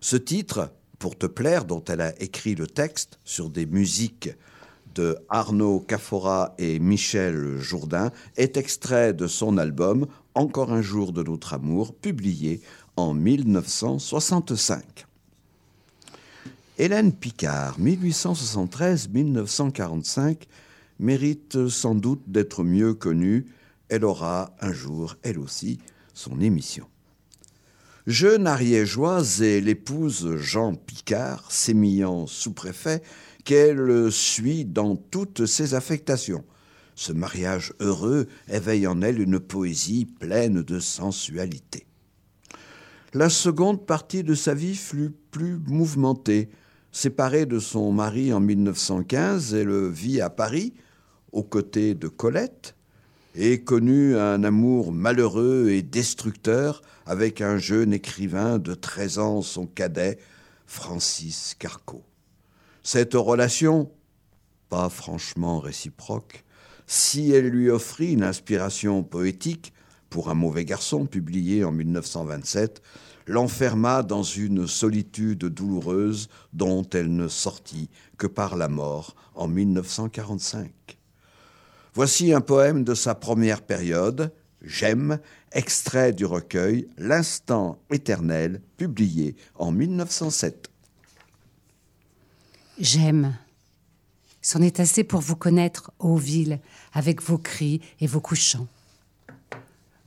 Ce 0.00 0.16
titre, 0.16 0.72
Pour 0.98 1.18
te 1.18 1.26
plaire, 1.26 1.66
dont 1.66 1.84
elle 1.84 2.00
a 2.00 2.18
écrit 2.22 2.54
le 2.54 2.66
texte 2.66 3.20
sur 3.22 3.50
des 3.50 3.66
musiques 3.66 4.30
de 4.94 5.18
Arnaud 5.28 5.80
Cafora 5.80 6.54
et 6.56 6.78
Michel 6.78 7.58
Jourdain, 7.58 8.12
est 8.38 8.56
extrait 8.56 9.12
de 9.12 9.26
son 9.26 9.58
album 9.58 10.06
Encore 10.34 10.72
un 10.72 10.80
jour 10.80 11.12
de 11.12 11.22
notre 11.22 11.52
amour, 11.52 11.94
publié 11.94 12.62
en 12.96 13.12
1965. 13.12 15.04
Hélène 16.78 17.12
Picard, 17.12 17.78
1873-1945, 17.78 20.46
mérite 21.00 21.68
sans 21.68 21.94
doute 21.94 22.22
d'être 22.26 22.62
mieux 22.62 22.94
connue. 22.94 23.46
Elle 23.88 24.04
aura 24.04 24.54
un 24.60 24.72
jour, 24.72 25.16
elle 25.22 25.38
aussi, 25.38 25.80
son 26.14 26.40
émission. 26.40 26.86
Jeune 28.06 28.46
ariégeoise 28.46 29.42
et 29.42 29.60
l'épouse 29.60 30.36
Jean 30.36 30.74
Picard, 30.74 31.50
sémillant 31.50 32.26
sous-préfet, 32.26 33.02
qu'elle 33.44 34.12
suit 34.12 34.64
dans 34.64 34.96
toutes 34.96 35.46
ses 35.46 35.74
affectations. 35.74 36.44
Ce 36.94 37.12
mariage 37.12 37.72
heureux 37.80 38.26
éveille 38.48 38.86
en 38.86 39.00
elle 39.02 39.20
une 39.20 39.40
poésie 39.40 40.04
pleine 40.04 40.62
de 40.62 40.78
sensualité. 40.78 41.86
La 43.12 43.28
seconde 43.28 43.86
partie 43.86 44.22
de 44.22 44.34
sa 44.34 44.54
vie 44.54 44.76
fut 44.76 45.10
plus 45.30 45.58
mouvementée. 45.66 46.50
Séparée 46.92 47.46
de 47.46 47.58
son 47.58 47.92
mari 47.92 48.32
en 48.32 48.40
1915, 48.40 49.54
elle 49.54 49.88
vit 49.88 50.20
à 50.20 50.30
Paris, 50.30 50.74
aux 51.32 51.42
côtés 51.42 51.94
de 51.94 52.08
Colette, 52.08 52.74
et 53.34 53.62
connut 53.62 54.16
un 54.16 54.42
amour 54.44 54.92
malheureux 54.92 55.68
et 55.70 55.82
destructeur 55.82 56.82
avec 57.06 57.40
un 57.40 57.58
jeune 57.58 57.92
écrivain 57.92 58.58
de 58.58 58.74
13 58.74 59.18
ans, 59.18 59.42
son 59.42 59.66
cadet, 59.66 60.18
Francis 60.66 61.54
Carco. 61.58 62.02
Cette 62.82 63.14
relation, 63.14 63.90
pas 64.68 64.88
franchement 64.88 65.60
réciproque, 65.60 66.44
si 66.86 67.30
elle 67.30 67.48
lui 67.48 67.70
offrit 67.70 68.12
une 68.12 68.24
inspiration 68.24 69.02
poétique 69.02 69.72
pour 70.08 70.28
un 70.28 70.34
mauvais 70.34 70.64
garçon 70.64 71.06
publié 71.06 71.62
en 71.64 71.70
1927, 71.70 72.82
l'enferma 73.26 74.02
dans 74.02 74.24
une 74.24 74.66
solitude 74.66 75.44
douloureuse 75.44 76.28
dont 76.52 76.84
elle 76.92 77.14
ne 77.14 77.28
sortit 77.28 77.88
que 78.18 78.26
par 78.26 78.56
la 78.56 78.68
mort 78.68 79.14
en 79.34 79.46
1945. 79.46 80.99
Voici 81.94 82.32
un 82.32 82.40
poème 82.40 82.84
de 82.84 82.94
sa 82.94 83.14
première 83.14 83.62
période, 83.62 84.32
J'aime, 84.62 85.20
extrait 85.52 86.12
du 86.12 86.26
recueil 86.26 86.86
L'instant 86.98 87.78
éternel, 87.90 88.60
publié 88.76 89.34
en 89.54 89.72
1907. 89.72 90.68
J'aime. 92.78 93.36
C'en 94.42 94.62
est 94.62 94.80
assez 94.80 95.04
pour 95.04 95.20
vous 95.20 95.36
connaître, 95.36 95.92
ô 95.98 96.16
ville, 96.16 96.60
avec 96.92 97.22
vos 97.22 97.38
cris 97.38 97.80
et 98.00 98.06
vos 98.06 98.20
couchants. 98.20 98.68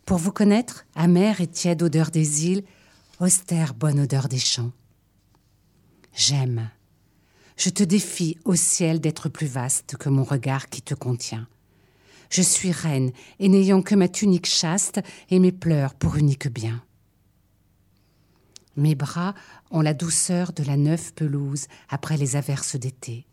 Pour 0.06 0.18
vous 0.18 0.32
connaître, 0.32 0.86
amère 0.96 1.42
et 1.42 1.48
tiède 1.48 1.84
odeur 1.84 2.12
des 2.12 2.46
îles, 2.48 2.64
austère 3.20 3.74
bonne 3.74 4.00
odeur 4.00 4.28
des 4.28 4.40
champs. 4.40 4.72
J'aime. 6.16 6.70
Je 7.58 7.70
te 7.70 7.84
défie, 7.84 8.38
au 8.46 8.56
ciel, 8.56 9.00
d'être 9.00 9.30
plus 9.30 9.48
vaste 9.48 9.98
que 9.98 10.10
mon 10.10 10.24
regard 10.24 10.70
qui 10.70 10.82
te 10.82 10.94
contient. 10.94 11.48
Je 12.30 12.42
suis 12.42 12.72
reine, 12.72 13.12
et 13.40 13.50
n'ayant 13.50 13.82
que 13.82 13.96
ma 13.96 14.08
tunique 14.08 14.48
chaste 14.48 15.02
et 15.30 15.40
mes 15.40 15.52
pleurs 15.52 15.94
pour 15.94 16.16
unique 16.16 16.48
bien. 16.48 16.84
Mes 18.76 18.96
bras 18.96 19.36
ont 19.70 19.82
la 19.82 19.94
douceur 19.94 20.52
de 20.54 20.64
la 20.64 20.78
neuve 20.78 21.14
pelouse 21.14 21.68
après 21.90 22.18
les 22.18 22.36
averses 22.36 22.76
d'été. 22.76 23.28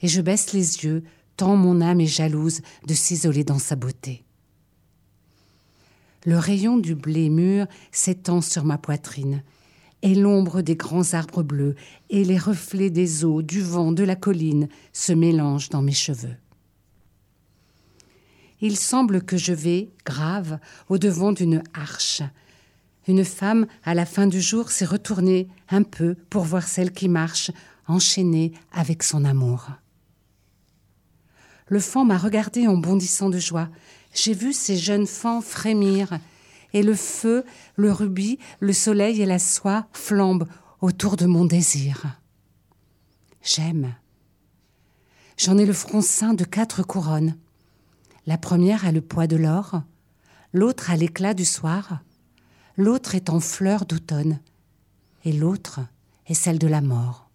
Et 0.00 0.08
je 0.08 0.20
baisse 0.20 0.52
les 0.52 0.84
yeux, 0.84 1.04
tant 1.36 1.56
mon 1.56 1.80
âme 1.80 2.00
est 2.00 2.06
jalouse 2.06 2.60
de 2.86 2.94
s'isoler 2.94 3.44
dans 3.44 3.58
sa 3.58 3.76
beauté. 3.76 4.24
Le 6.24 6.38
rayon 6.38 6.78
du 6.78 6.94
blé 6.94 7.28
mûr 7.28 7.66
s'étend 7.92 8.40
sur 8.40 8.64
ma 8.64 8.78
poitrine, 8.78 9.42
et 10.02 10.14
l'ombre 10.14 10.62
des 10.62 10.76
grands 10.76 11.14
arbres 11.14 11.42
bleus 11.42 11.76
et 12.10 12.24
les 12.24 12.38
reflets 12.38 12.90
des 12.90 13.24
eaux, 13.24 13.40
du 13.40 13.62
vent, 13.62 13.92
de 13.92 14.04
la 14.04 14.16
colline 14.16 14.68
se 14.92 15.12
mélangent 15.12 15.70
dans 15.70 15.80
mes 15.80 15.92
cheveux 15.92 16.36
il 18.64 18.78
semble 18.78 19.22
que 19.22 19.36
je 19.36 19.52
vais, 19.52 19.90
grave, 20.06 20.58
au-devant 20.88 21.32
d'une 21.32 21.62
arche. 21.74 22.22
Une 23.06 23.22
femme, 23.22 23.66
à 23.84 23.92
la 23.92 24.06
fin 24.06 24.26
du 24.26 24.40
jour, 24.40 24.70
s'est 24.70 24.86
retournée 24.86 25.48
un 25.68 25.82
peu 25.82 26.14
pour 26.30 26.44
voir 26.44 26.66
celle 26.66 26.90
qui 26.90 27.10
marche, 27.10 27.50
enchaînée 27.88 28.54
avec 28.72 29.02
son 29.02 29.26
amour. 29.26 29.68
Le 31.68 31.78
fan 31.78 32.06
m'a 32.06 32.16
regardé 32.16 32.66
en 32.66 32.78
bondissant 32.78 33.28
de 33.28 33.38
joie. 33.38 33.68
J'ai 34.14 34.32
vu 34.32 34.54
ces 34.54 34.78
jeunes 34.78 35.06
fans 35.06 35.42
frémir, 35.42 36.18
et 36.72 36.82
le 36.82 36.94
feu, 36.94 37.44
le 37.76 37.92
rubis, 37.92 38.38
le 38.60 38.72
soleil 38.72 39.20
et 39.20 39.26
la 39.26 39.38
soie 39.38 39.88
flambent 39.92 40.48
autour 40.80 41.18
de 41.18 41.26
mon 41.26 41.44
désir. 41.44 42.18
J'aime. 43.42 43.94
J'en 45.36 45.58
ai 45.58 45.66
le 45.66 45.74
front 45.74 46.00
ceint 46.00 46.32
de 46.32 46.44
quatre 46.44 46.82
couronnes. 46.82 47.36
La 48.26 48.38
première 48.38 48.86
a 48.86 48.92
le 48.92 49.02
poids 49.02 49.26
de 49.26 49.36
l'or, 49.36 49.82
l'autre 50.54 50.90
a 50.90 50.96
l'éclat 50.96 51.34
du 51.34 51.44
soir, 51.44 51.98
l'autre 52.78 53.14
est 53.14 53.28
en 53.28 53.38
fleur 53.38 53.84
d'automne, 53.84 54.38
et 55.26 55.32
l'autre 55.32 55.80
est 56.26 56.34
celle 56.34 56.58
de 56.58 56.66
la 56.66 56.80
mort. 56.80 57.28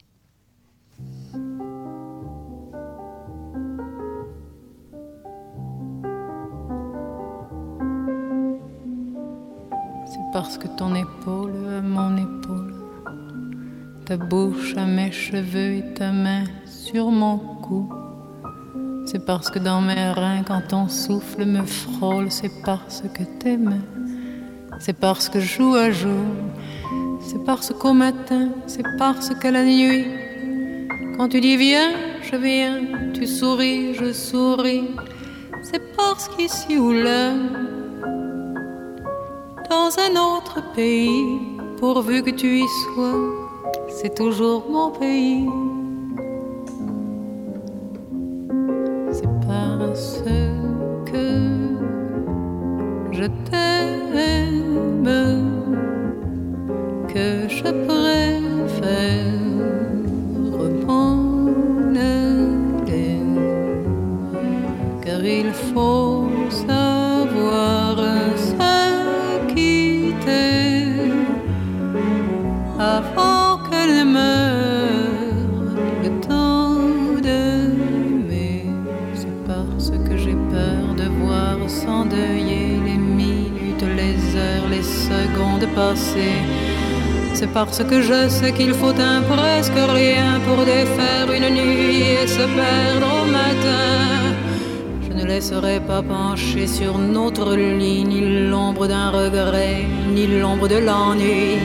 C'est 10.08 10.32
parce 10.34 10.58
que 10.58 10.68
ton 10.76 10.96
épaule 10.96 11.84
mon 11.84 12.18
épaule, 12.18 12.74
ta 14.06 14.18
bouche 14.18 14.76
à 14.76 14.88
mes 14.88 15.12
cheveux 15.12 15.76
et 15.76 15.94
ta 15.94 16.12
main 16.12 16.46
sur 16.66 17.12
mon 17.12 17.38
cou 17.38 17.94
c'est 19.12 19.26
parce 19.26 19.50
que 19.50 19.58
dans 19.58 19.82
mes 19.82 20.12
reins, 20.12 20.44
quand 20.48 20.62
ton 20.68 20.88
souffle 20.88 21.44
me 21.44 21.66
frôle, 21.66 22.30
c'est 22.30 22.52
parce 22.64 23.02
que 23.12 23.24
t'aimes. 23.40 23.82
C'est 24.80 24.94
parce 24.94 25.30
que 25.30 25.40
jour 25.40 25.76
à 25.76 25.90
jour, 25.90 26.28
c'est 27.20 27.44
parce 27.44 27.74
qu'au 27.74 27.94
matin, 27.94 28.50
c'est 28.68 28.86
parce 29.00 29.34
qu'à 29.34 29.50
la 29.50 29.64
nuit, 29.64 30.06
quand 31.18 31.28
tu 31.28 31.42
dis 31.42 31.58
viens, 31.58 31.92
je 32.22 32.36
viens, 32.36 32.82
tu 33.16 33.26
souris, 33.26 33.96
je 33.96 34.14
souris. 34.14 34.92
C'est 35.64 35.82
parce 35.98 36.30
qu'ici 36.30 36.78
ou 36.78 36.92
là, 36.92 37.34
dans 39.72 39.90
un 40.06 40.14
autre 40.36 40.62
pays, 40.76 41.40
pourvu 41.80 42.22
que 42.22 42.30
tu 42.30 42.60
y 42.60 42.68
sois, 42.84 43.20
c'est 43.90 44.14
toujours 44.14 44.70
mon 44.70 44.92
pays. 44.92 45.48
C'est 87.40 87.54
parce 87.54 87.82
que 87.84 88.02
je 88.02 88.28
sais 88.28 88.52
qu'il 88.52 88.74
faut 88.74 89.00
un 89.00 89.22
presque 89.22 89.80
rien 90.02 90.42
pour 90.46 90.66
défaire 90.66 91.32
une 91.34 91.50
nuit 91.56 92.04
et 92.22 92.28
se 92.28 92.46
perdre 92.60 93.08
au 93.22 93.26
matin. 93.26 94.36
Je 95.06 95.14
ne 95.14 95.26
laisserai 95.26 95.80
pas 95.80 96.02
pencher 96.02 96.68
sur 96.68 96.98
notre 96.98 97.56
lit 97.56 98.04
ni 98.04 98.50
l'ombre 98.50 98.88
d'un 98.88 99.10
regret, 99.10 99.86
ni 100.14 100.28
l'ombre 100.28 100.68
de 100.68 100.80
l'ennui. 100.80 101.58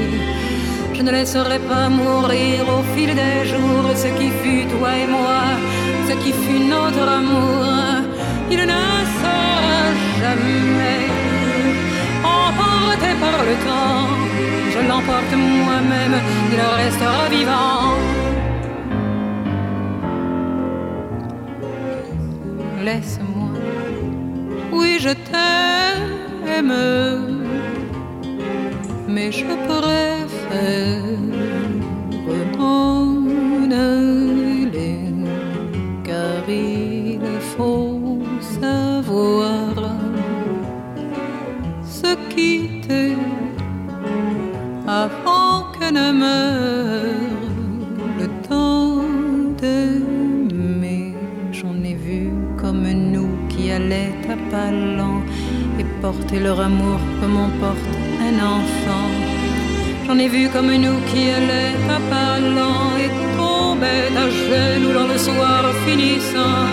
Je 0.95 1.03
ne 1.03 1.11
laisserai 1.11 1.59
pas 1.59 1.89
mourir 1.89 2.61
au 2.77 2.83
fil 2.95 3.11
des 3.23 3.39
jours 3.53 3.89
ce 3.97 4.09
qui 4.19 4.31
fut 4.41 4.67
toi 4.75 4.91
et 5.03 5.09
moi, 5.09 5.43
ce 6.09 6.15
qui 6.23 6.33
fut 6.33 6.65
notre 6.77 7.07
amour. 7.21 7.65
Il 8.49 8.61
ne 8.61 8.85
sera 9.17 9.83
jamais 10.23 11.03
emporté 12.23 13.09
par 13.21 13.39
le 13.49 13.55
temps. 13.67 14.24
Je 14.73 14.81
l'emporte 14.89 15.33
moi-même, 15.33 16.17
il 16.53 16.61
restera 16.83 17.29
vivant. 17.29 17.95
Laisse-moi, 22.85 23.53
oui 24.73 24.99
je 25.01 25.13
t'aime, 25.29 26.75
mais 29.09 29.33
je 29.33 29.45
préfère 29.67 31.04
qui 53.65 53.71
allaient 53.71 54.13
à 54.35 54.37
pas 54.51 54.71
lents 54.71 55.23
et 55.79 55.85
porter 56.03 56.39
leur 56.39 56.61
amour 56.61 56.99
comme 57.19 57.37
on 57.47 57.51
porte 57.63 57.95
un 58.29 58.37
enfant. 58.57 59.09
J'en 60.07 60.19
ai 60.19 60.29
vu 60.29 60.49
comme 60.55 60.73
nous 60.85 60.99
qui 61.11 61.23
allaient 61.39 61.77
à 61.97 61.99
pas 62.13 62.35
lents 62.57 62.93
et 63.05 63.11
tombaient 63.39 64.11
à 64.23 64.27
genoux 64.49 64.93
dans 64.99 65.09
le 65.13 65.19
soir 65.29 65.61
finissant. 65.87 66.67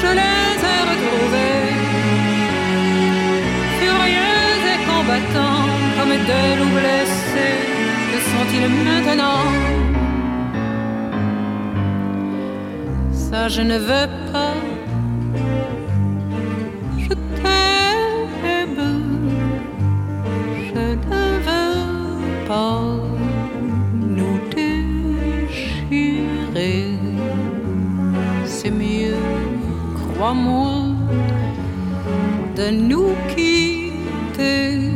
Je 0.00 0.10
les 0.20 0.54
ai 0.74 0.80
retrouvés 0.90 1.66
furieux 3.80 4.52
et 4.72 4.80
combattants 4.90 5.66
comme 5.96 6.14
deux 6.30 6.50
loups 6.58 6.74
blessés. 6.78 7.60
Que 8.10 8.18
sont-ils 8.30 8.68
maintenant? 8.88 9.44
Ça, 13.12 13.48
je 13.48 13.62
ne 13.62 13.78
veux 13.78 14.08
pas. 14.32 14.53
Crois-moi, 30.24 30.86
de 32.56 32.70
nous 32.70 33.12
quitter 33.28 34.90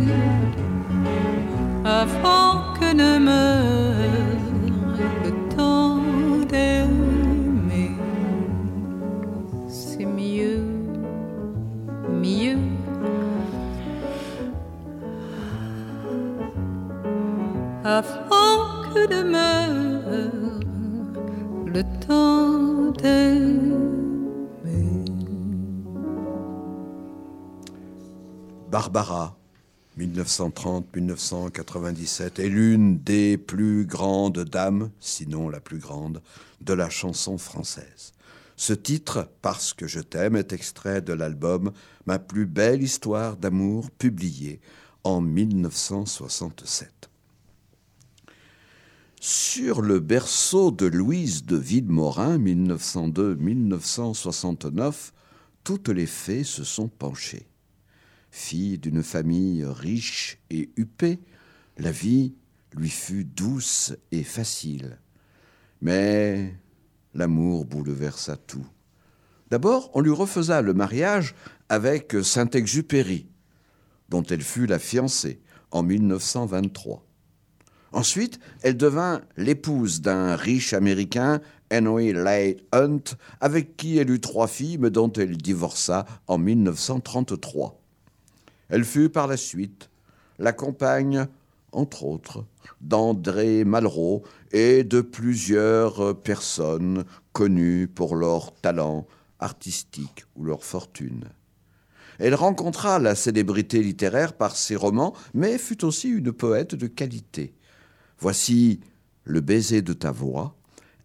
avant 1.85 2.73
que 2.81 2.95
ne 2.95 3.19
meure. 3.19 3.59
C'est 9.69 10.07
mieux, 10.07 10.63
mieux. 12.11 12.59
Avant 17.85 18.63
que 18.95 19.23
Barbara, 28.89 29.37
1930-1997, 29.99 32.41
est 32.41 32.49
l'une 32.49 32.99
des 32.99 33.37
plus 33.37 33.85
grandes 33.85 34.45
dames, 34.45 34.89
sinon 34.99 35.51
la 35.51 35.61
plus 35.61 35.77
grande, 35.79 36.23
de 36.63 36.73
la 36.73 36.89
chanson 36.89 37.37
française. 37.37 38.15
Ce 38.57 38.73
titre, 38.73 39.29
Parce 39.43 39.75
que 39.75 39.87
je 39.87 40.01
t'aime, 40.01 40.37
est 40.37 40.55
extrait 40.55 41.03
de 41.03 41.13
l'album 41.13 41.73
Ma 42.07 42.19
plus 42.19 42.47
belle 42.47 42.83
histoire 42.83 43.37
d'amour, 43.37 43.91
publié 43.91 44.59
en 45.05 45.21
1967. 45.21 47.11
Sur 49.21 49.83
le 49.83 50.01
berceau 50.01 50.71
de 50.71 50.87
Louise 50.87 51.45
de 51.45 51.59
Villemorin, 51.59 52.39
1902-1969, 52.39 55.13
toutes 55.63 55.91
les 55.91 56.07
fées 56.07 56.45
se 56.45 56.65
sont 56.65 56.89
penchées. 56.89 57.45
Fille 58.31 58.79
d'une 58.79 59.03
famille 59.03 59.65
riche 59.65 60.39
et 60.51 60.71
huppée, 60.77 61.21
la 61.77 61.91
vie 61.91 62.35
lui 62.77 62.91
fut 62.91 63.25
douce 63.25 63.95
et 64.13 64.23
facile. 64.23 64.99
Mais 65.81 66.55
l'amour 67.15 67.65
bouleversa 67.65 68.37
tout. 68.37 68.67
D'abord, 69.51 69.91
on 69.95 70.01
lui 70.01 70.11
refusa 70.11 70.61
le 70.61 70.75
mariage 70.75 71.35
avec 71.69 72.17
Saint-Exupéry, 72.23 73.27
dont 74.09 74.23
elle 74.23 74.43
fut 74.43 74.67
la 74.67 74.79
fiancée 74.79 75.41
en 75.71 75.83
1923. 75.83 77.05
Ensuite, 77.93 78.39
elle 78.63 78.77
devint 78.77 79.23
l'épouse 79.37 80.03
d'un 80.03 80.37
riche 80.37 80.75
Américain, 80.75 81.41
Henry 81.73 82.13
Leigh 82.13 82.59
Hunt, 82.73 83.17
avec 83.41 83.77
qui 83.77 83.97
elle 83.97 84.11
eut 84.11 84.21
trois 84.21 84.47
filles, 84.47 84.79
mais 84.79 84.91
dont 84.91 85.13
elle 85.13 85.37
divorça 85.39 86.05
en 86.27 86.37
1933. 86.37 87.81
Elle 88.69 88.85
fut 88.85 89.09
par 89.09 89.27
la 89.27 89.37
suite 89.37 89.91
la 90.39 90.53
compagne, 90.53 91.27
entre 91.73 92.05
autres, 92.05 92.45
d'André 92.81 93.65
Malraux 93.65 94.23
et 94.53 94.85
de 94.85 95.01
plusieurs 95.01 96.17
personnes 96.21 97.05
connues 97.33 97.89
pour 97.89 98.15
leur 98.15 98.55
talent 98.55 99.07
artistique 99.41 100.25
ou 100.37 100.45
leur 100.45 100.65
fortune. 100.65 101.25
Elle 102.19 102.35
rencontra 102.35 102.99
la 102.99 103.15
célébrité 103.15 103.83
littéraire 103.83 104.33
par 104.33 104.57
ses 104.57 104.77
romans, 104.77 105.15
mais 105.35 105.59
fut 105.59 105.85
aussi 105.85 106.09
une 106.09 106.33
poète 106.33 106.75
de 106.75 106.87
qualité. 106.87 107.55
Voici 108.19 108.81
Le 109.25 109.41
baiser 109.41 109.83
de 109.83 109.93
ta 109.93 110.11
voix, 110.11 110.57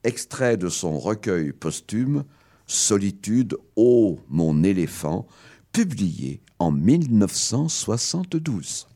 extrait 0.03 0.57
de 0.57 0.69
son 0.69 0.97
recueil 0.97 1.51
posthume 1.51 2.23
Solitude, 2.65 3.57
ô 3.75 4.19
mon 4.29 4.63
éléphant, 4.63 5.27
publié 5.73 6.41
en 6.59 6.71
1972. 6.71 8.87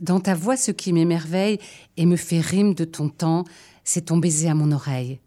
Dans 0.00 0.18
ta 0.18 0.34
voix, 0.34 0.56
ce 0.56 0.72
qui 0.72 0.92
m'émerveille 0.92 1.60
et 1.96 2.04
me 2.04 2.16
fait 2.16 2.40
rime 2.40 2.74
de 2.74 2.84
ton 2.84 3.08
temps, 3.08 3.44
c'est 3.84 4.06
ton 4.06 4.16
baiser 4.16 4.48
à 4.48 4.54
mon 4.54 4.72
oreille. 4.72 5.20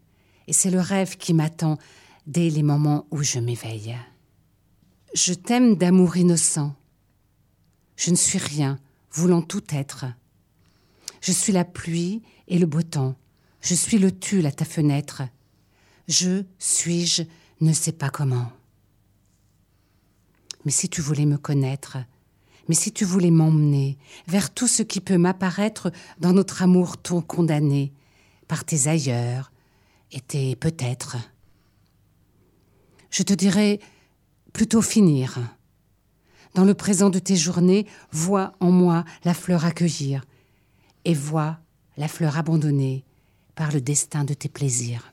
Et 0.46 0.52
c'est 0.52 0.70
le 0.70 0.80
rêve 0.80 1.16
qui 1.16 1.32
m'attend 1.32 1.78
dès 2.26 2.50
les 2.50 2.62
moments 2.62 3.06
où 3.10 3.22
je 3.22 3.38
m'éveille. 3.38 3.96
Je 5.14 5.32
t'aime 5.32 5.76
d'amour 5.76 6.18
innocent. 6.18 6.74
Je 7.96 8.10
ne 8.10 8.16
suis 8.16 8.38
rien, 8.38 8.78
voulant 9.10 9.40
tout 9.40 9.64
être. 9.70 10.04
Je 11.22 11.32
suis 11.32 11.54
la 11.54 11.64
pluie 11.64 12.22
et 12.46 12.58
le 12.58 12.66
beau 12.66 12.82
temps. 12.82 13.16
Je 13.62 13.74
suis 13.74 13.98
le 13.98 14.12
tulle 14.12 14.44
à 14.44 14.52
ta 14.52 14.66
fenêtre. 14.66 15.22
Je 16.08 16.44
suis-je, 16.58 17.22
ne 17.62 17.72
sais 17.72 17.92
pas 17.92 18.10
comment. 18.10 18.52
Mais 20.66 20.72
si 20.72 20.88
tu 20.88 21.00
voulais 21.00 21.26
me 21.26 21.38
connaître, 21.38 21.96
mais 22.68 22.74
si 22.74 22.90
tu 22.90 23.04
voulais 23.04 23.30
m'emmener 23.30 23.96
vers 24.26 24.52
tout 24.52 24.66
ce 24.66 24.82
qui 24.82 25.00
peut 25.00 25.16
m'apparaître 25.16 25.92
dans 26.18 26.32
notre 26.32 26.60
amour 26.60 26.98
ton 26.98 27.22
condamné, 27.22 27.92
par 28.48 28.64
tes 28.64 28.88
ailleurs 28.88 29.52
et 30.10 30.20
tes 30.20 30.56
peut-être, 30.56 31.18
je 33.10 33.22
te 33.22 33.32
dirais 33.32 33.78
plutôt 34.52 34.82
finir. 34.82 35.38
Dans 36.54 36.64
le 36.64 36.74
présent 36.74 37.10
de 37.10 37.20
tes 37.20 37.36
journées, 37.36 37.86
vois 38.10 38.54
en 38.58 38.72
moi 38.72 39.04
la 39.24 39.34
fleur 39.34 39.64
accueillir 39.64 40.24
et 41.04 41.14
vois 41.14 41.60
la 41.96 42.08
fleur 42.08 42.38
abandonnée 42.38 43.04
par 43.54 43.70
le 43.70 43.80
destin 43.80 44.24
de 44.24 44.34
tes 44.34 44.48
plaisirs. 44.48 45.12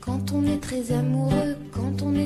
Quand 0.00 0.32
on 0.32 0.44
est 0.44 0.58
très 0.58 0.92
amoureux, 0.92 1.56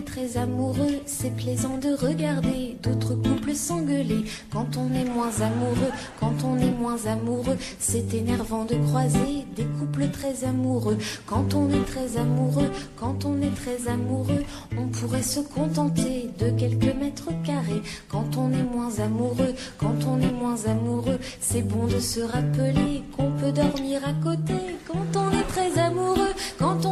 très 0.06 0.36
amoureux, 0.38 1.00
c'est 1.04 1.34
plaisant 1.36 1.76
de 1.76 1.94
regarder 1.94 2.76
d'autres 2.82 3.14
couples 3.14 3.54
s'engueuler. 3.54 4.24
Quand 4.50 4.76
on 4.76 4.94
est 4.94 5.04
moins 5.04 5.40
amoureux, 5.40 5.92
quand 6.18 6.44
on 6.44 6.56
est 6.58 6.70
moins 6.70 7.04
amoureux, 7.06 7.58
c'est 7.78 8.14
énervant 8.14 8.64
de 8.64 8.76
croiser 8.76 9.44
des 9.54 9.66
couples 9.78 10.08
très 10.08 10.44
amoureux. 10.44 10.96
Quand 11.26 11.52
on 11.54 11.68
est 11.70 11.84
très 11.84 12.16
amoureux, 12.16 12.70
quand 12.96 13.24
on 13.24 13.42
est 13.42 13.54
très 13.54 13.90
amoureux, 13.90 14.44
on 14.78 14.86
pourrait 14.86 15.22
se 15.22 15.40
contenter 15.40 16.30
de 16.38 16.50
quelques 16.50 16.94
mètres 16.96 17.30
carrés. 17.44 17.82
Quand 18.08 18.36
on 18.36 18.50
est 18.52 18.62
moins 18.62 18.98
amoureux, 19.00 19.54
quand 19.76 20.04
on 20.08 20.20
est 20.20 20.32
moins 20.32 20.64
amoureux, 20.66 21.18
c'est 21.40 21.62
bon 21.62 21.86
de 21.86 21.98
se 21.98 22.20
rappeler 22.20 23.02
qu'on 23.16 23.32
peut 23.32 23.52
dormir 23.52 24.00
à 24.06 24.12
côté. 24.22 24.54
Quand 24.86 25.20
on 25.20 25.30
est 25.32 25.48
très 25.48 25.78
amoureux, 25.78 26.34
quand 26.58 26.85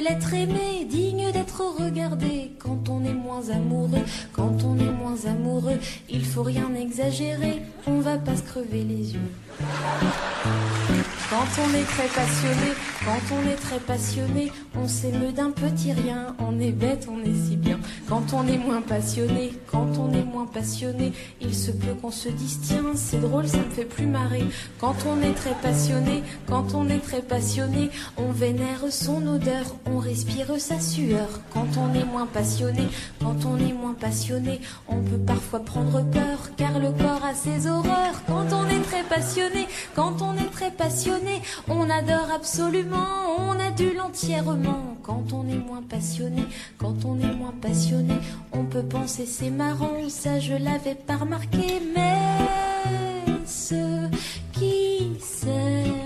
l'être 0.00 0.32
aimé, 0.32 0.86
digne 0.88 1.30
d'être 1.32 1.62
regardé. 1.80 2.52
Quand 2.58 2.88
on 2.88 3.04
est 3.04 3.14
moins 3.14 3.48
amoureux, 3.50 4.04
quand 4.32 4.64
on 4.64 4.78
est 4.78 4.92
moins 4.92 5.16
amoureux, 5.26 5.78
il 6.08 6.24
faut 6.24 6.42
rien 6.42 6.74
exagérer, 6.74 7.62
on 7.86 8.00
va 8.00 8.16
pas 8.18 8.36
se 8.36 8.42
crever 8.42 8.84
les 8.84 9.14
yeux. 9.14 9.30
Quand 11.30 11.46
on 11.62 11.74
est 11.74 11.84
très 11.84 12.08
passionné, 12.08 12.72
quand 13.04 13.34
on 13.34 13.48
est 13.48 13.56
très 13.56 13.78
passionné, 13.78 14.52
on 14.76 14.86
s'émeut 14.88 15.32
d'un 15.32 15.50
petit 15.50 15.92
rien, 15.92 16.34
on 16.38 16.58
est 16.60 16.72
bête, 16.72 17.08
on 17.10 17.20
est 17.22 17.34
si 17.34 17.56
bien. 17.56 17.78
Quand 18.08 18.32
on 18.32 18.46
est 18.46 18.58
moins 18.58 18.82
passionné, 18.82 19.52
quand 19.70 19.98
on 19.98 20.12
est 20.12 20.24
moins 20.24 20.46
passionné, 20.46 21.12
il 21.40 21.54
se 21.54 21.70
peut 21.70 21.94
qu'on 22.00 22.10
se 22.10 22.28
dise 22.28 22.60
tiens, 22.62 22.92
c'est 22.94 23.20
drôle, 23.20 23.48
ça 23.48 23.58
me 23.58 23.70
fait 23.70 23.84
plus 23.84 24.06
marrer. 24.06 24.44
Quand 24.80 24.96
on 25.06 25.20
est 25.22 25.34
très 25.34 25.54
passionné, 25.54 26.22
quand 26.46 26.74
on 26.74 26.88
est 26.88 26.98
très 26.98 27.22
passionné, 27.22 27.90
on 28.16 28.32
vénère 28.32 28.80
son 28.90 29.26
odeur, 29.26 29.76
on 29.86 29.98
respire 29.98 30.58
sa 30.58 30.80
sueur. 30.80 31.28
Quand 31.52 31.66
on 31.76 31.94
est 31.94 32.04
moins 32.04 32.26
passionné, 32.26 32.88
quand 33.20 33.44
on 33.44 33.56
est 33.58 33.72
moins 33.72 33.94
passionné, 33.94 34.60
on 34.88 34.96
peut 34.96 35.18
parfois 35.26 35.60
prendre 35.60 36.02
peur, 36.10 36.50
car 36.56 36.78
le 36.78 36.90
corps 36.90 37.24
a 37.24 37.34
ses 37.34 37.68
horreurs. 37.68 38.22
Quand 38.26 38.52
on 38.52 38.66
est 38.68 38.82
très 38.82 39.02
passionné, 39.04 39.66
quand 39.94 40.22
on 40.22 40.34
est 40.34 40.50
très 40.50 40.70
passionné, 40.70 41.42
on 41.68 41.88
adore 41.88 42.30
absolument, 42.34 42.97
on 43.38 43.58
adule 43.58 44.00
entièrement. 44.00 44.96
Quand 45.02 45.32
on 45.32 45.48
est 45.48 45.56
moins 45.56 45.82
passionné, 45.82 46.42
quand 46.76 47.04
on 47.04 47.18
est 47.18 47.34
moins 47.34 47.54
passionné, 47.60 48.14
on 48.52 48.64
peut 48.64 48.82
penser 48.82 49.24
c'est 49.26 49.50
marrant, 49.50 50.08
ça 50.08 50.38
je 50.38 50.54
l'avais 50.54 50.94
pas 50.94 51.16
remarqué, 51.16 51.80
mais 51.94 52.16
ceux 53.46 54.10
qui 54.52 55.16
s'aiment 55.18 55.98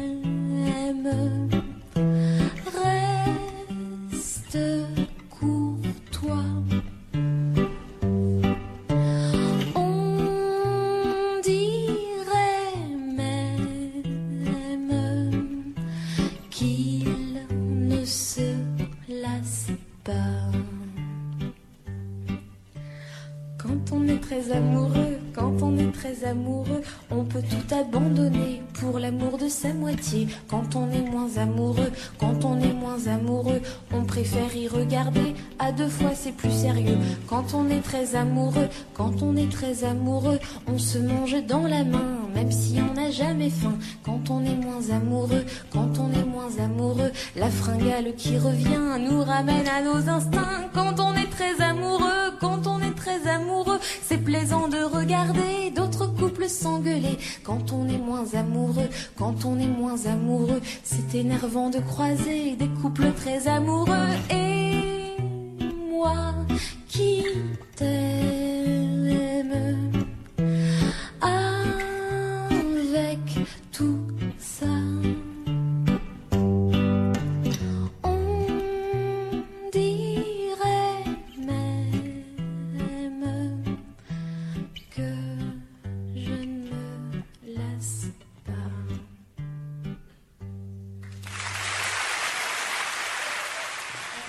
Quand 23.62 23.92
on 23.92 24.08
est 24.08 24.18
très 24.18 24.50
amoureux, 24.50 25.18
quand 25.32 25.62
on 25.62 25.78
est 25.78 25.92
très 25.92 26.24
amoureux, 26.24 26.82
on 27.12 27.22
peut 27.22 27.42
tout 27.42 27.74
abandonner 27.74 28.60
pour 28.74 28.98
l'amour 28.98 29.38
de 29.38 29.46
sa 29.46 29.72
moitié. 29.72 30.26
Quand 30.48 30.74
on 30.74 30.90
est 30.90 31.08
moins 31.08 31.36
amoureux, 31.36 31.92
quand 32.18 32.44
on 32.44 32.58
est 32.58 32.72
moins 32.72 33.06
amoureux, 33.06 33.60
on 33.92 34.02
préfère 34.02 34.56
y 34.56 34.66
regarder. 34.66 35.34
À 35.60 35.70
deux 35.70 35.86
fois, 35.86 36.10
c'est 36.14 36.32
plus 36.32 36.50
sérieux. 36.50 36.98
Quand 37.28 37.54
on 37.54 37.68
est 37.68 37.82
très 37.82 38.16
amoureux, 38.16 38.68
quand 38.94 39.22
on 39.22 39.36
est 39.36 39.52
très 39.52 39.84
amoureux, 39.84 40.40
on 40.66 40.78
se 40.78 40.98
mange 40.98 41.36
dans 41.46 41.68
la 41.68 41.84
main, 41.84 42.21
même 42.42 42.50
si 42.50 42.76
on 42.80 42.94
n'a 42.94 43.10
jamais 43.10 43.50
faim. 43.50 43.78
Quand 44.02 44.30
on 44.30 44.44
est 44.44 44.56
moins 44.56 44.90
amoureux, 44.90 45.44
quand 45.70 45.98
on 46.00 46.10
est 46.12 46.24
moins 46.24 46.50
amoureux, 46.58 47.12
la 47.36 47.48
fringale 47.48 48.14
qui 48.16 48.36
revient 48.36 48.98
nous 48.98 49.22
ramène 49.22 49.68
à 49.68 49.80
nos 49.80 50.08
instincts. 50.08 50.68
Quand 50.74 50.98
on 50.98 51.14
est 51.14 51.30
très 51.30 51.60
amoureux, 51.62 52.32
quand 52.40 52.66
on 52.66 52.80
est 52.80 52.96
très 52.96 53.28
amoureux, 53.28 53.78
c'est 54.02 54.18
plaisant 54.18 54.66
de 54.66 54.82
regarder 54.82 55.70
d'autres 55.76 56.06
couples 56.06 56.48
s'engueuler. 56.48 57.16
Quand 57.44 57.72
on 57.72 57.88
est 57.88 57.98
moins 57.98 58.26
amoureux, 58.34 58.88
quand 59.16 59.44
on 59.44 59.60
est 59.60 59.74
moins 59.80 60.06
amoureux, 60.06 60.60
c'est 60.82 61.16
énervant 61.16 61.70
de 61.70 61.78
croiser 61.78 62.56
des 62.56 62.68
couples 62.80 63.12
très 63.12 63.46
amoureux. 63.46 64.08
Et 64.30 65.16
moi 65.92 66.34
qui 66.88 67.24
t'aime 67.76 68.32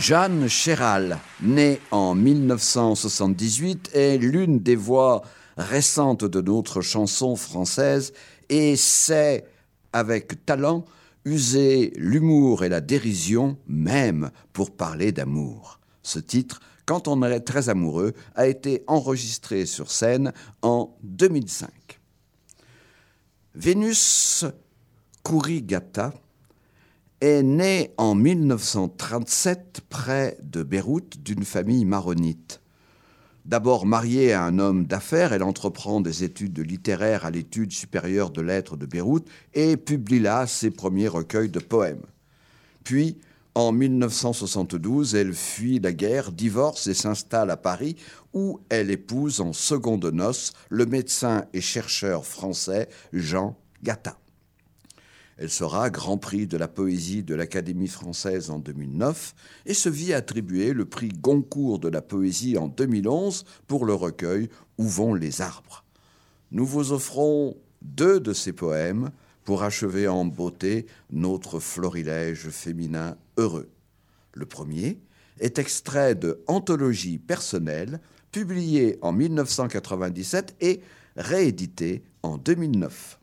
Jeanne 0.04 0.50
Chéral, 0.50 1.18
née 1.42 1.80
en 1.90 2.14
1978, 2.14 3.92
est 3.94 4.18
l'une 4.18 4.60
des 4.60 4.76
voix 4.76 5.22
récentes 5.56 6.26
de 6.26 6.42
notre 6.42 6.82
chanson 6.82 7.38
française 7.38 8.12
et 8.50 8.76
sait, 8.76 9.46
avec 9.94 10.46
talent, 10.46 10.84
user 11.24 11.94
l'humour 11.96 12.66
et 12.66 12.70
la 12.70 12.82
dérision 12.82 13.58
même 13.66 14.30
pour 14.52 14.72
parler 14.72 15.14
d'amour. 15.14 15.80
Ce 16.02 16.20
titre, 16.20 16.60
Quand 16.86 17.08
on 17.08 17.24
est 17.24 17.40
très 17.40 17.70
amoureux, 17.70 18.12
a 18.36 18.48
été 18.48 18.84
enregistré 18.88 19.66
sur 19.66 19.90
scène 19.90 20.34
en 20.64 20.98
2005. 21.04 21.70
Vénus 23.56 24.44
Kurigata 25.24 26.12
est 27.24 27.42
née 27.42 27.94
en 27.96 28.16
1937 28.16 29.80
près 29.88 30.38
de 30.44 30.62
Beyrouth 30.62 31.24
d'une 31.24 31.46
famille 31.46 31.86
maronite. 31.86 32.60
D'abord 33.46 33.86
mariée 33.86 34.34
à 34.34 34.44
un 34.44 34.60
homme 34.60 34.86
d'affaires, 34.86 35.32
elle 35.32 35.44
entreprend 35.44 36.02
des 36.02 36.26
études 36.26 36.60
littéraires 36.60 37.24
à 37.24 37.32
l'étude 37.32 37.72
supérieure 37.72 38.30
de 38.30 38.42
lettres 38.42 38.76
de 38.76 38.86
Beyrouth 38.86 39.26
et 39.54 39.78
publie 39.78 40.20
là 40.20 40.48
ses 40.48 40.70
premiers 40.70 41.08
recueils 41.08 41.50
de 41.50 41.60
poèmes. 41.60 42.06
Puis, 42.84 43.18
en 43.56 43.72
1972, 43.72 45.16
elle 45.16 45.34
fuit 45.34 45.80
la 45.80 45.94
guerre, 45.94 46.34
divorce 46.34 46.88
et 46.88 46.94
s'installe 46.94 47.52
à 47.52 47.58
Paris 47.58 47.96
où 48.34 48.60
elle 48.68 48.92
épouse 48.92 49.40
en 49.40 49.54
seconde 49.54 50.06
noces 50.08 50.52
le 50.68 50.86
médecin 50.86 51.46
et 51.54 51.62
chercheur 51.62 52.26
français 52.26 52.90
Jean 53.14 53.56
Gatta. 53.82 54.18
Elle 55.44 55.50
sera 55.50 55.90
Grand 55.90 56.18
Prix 56.18 56.48
de 56.48 56.56
la 56.56 56.70
poésie 56.70 57.22
de 57.22 57.36
l'Académie 57.36 57.90
française 57.90 58.50
en 58.50 58.60
2009 58.60 59.36
et 59.66 59.74
se 59.74 59.90
vit 59.90 60.14
attribuer 60.14 60.72
le 60.72 60.86
prix 60.86 61.10
Goncourt 61.10 61.80
de 61.80 61.90
la 61.90 62.02
poésie 62.02 62.58
en 62.58 62.70
2011 62.70 63.44
pour 63.68 63.86
le 63.86 63.94
recueil 63.94 64.48
Où 64.78 64.86
vont 64.86 65.14
les 65.14 65.42
arbres. 65.42 65.84
Nous 66.52 66.66
vous 66.66 66.94
offrons 66.94 67.58
deux 67.82 68.22
de 68.22 68.32
ses 68.32 68.54
poèmes 68.54 69.12
pour 69.44 69.64
achever 69.64 70.08
en 70.08 70.24
beauté 70.24 70.86
notre 71.12 71.60
florilège 71.60 72.48
féminin 72.48 73.18
heureux. 73.36 73.70
Le 74.32 74.46
premier 74.46 74.98
est 75.42 75.60
extrait 75.60 76.16
de 76.16 76.42
Anthologie 76.48 77.18
personnelle, 77.18 78.00
publié 78.32 78.98
en 79.02 79.12
1997 79.12 80.56
et 80.62 80.80
réédité 81.18 82.02
en 82.22 82.38
2009. 82.38 83.20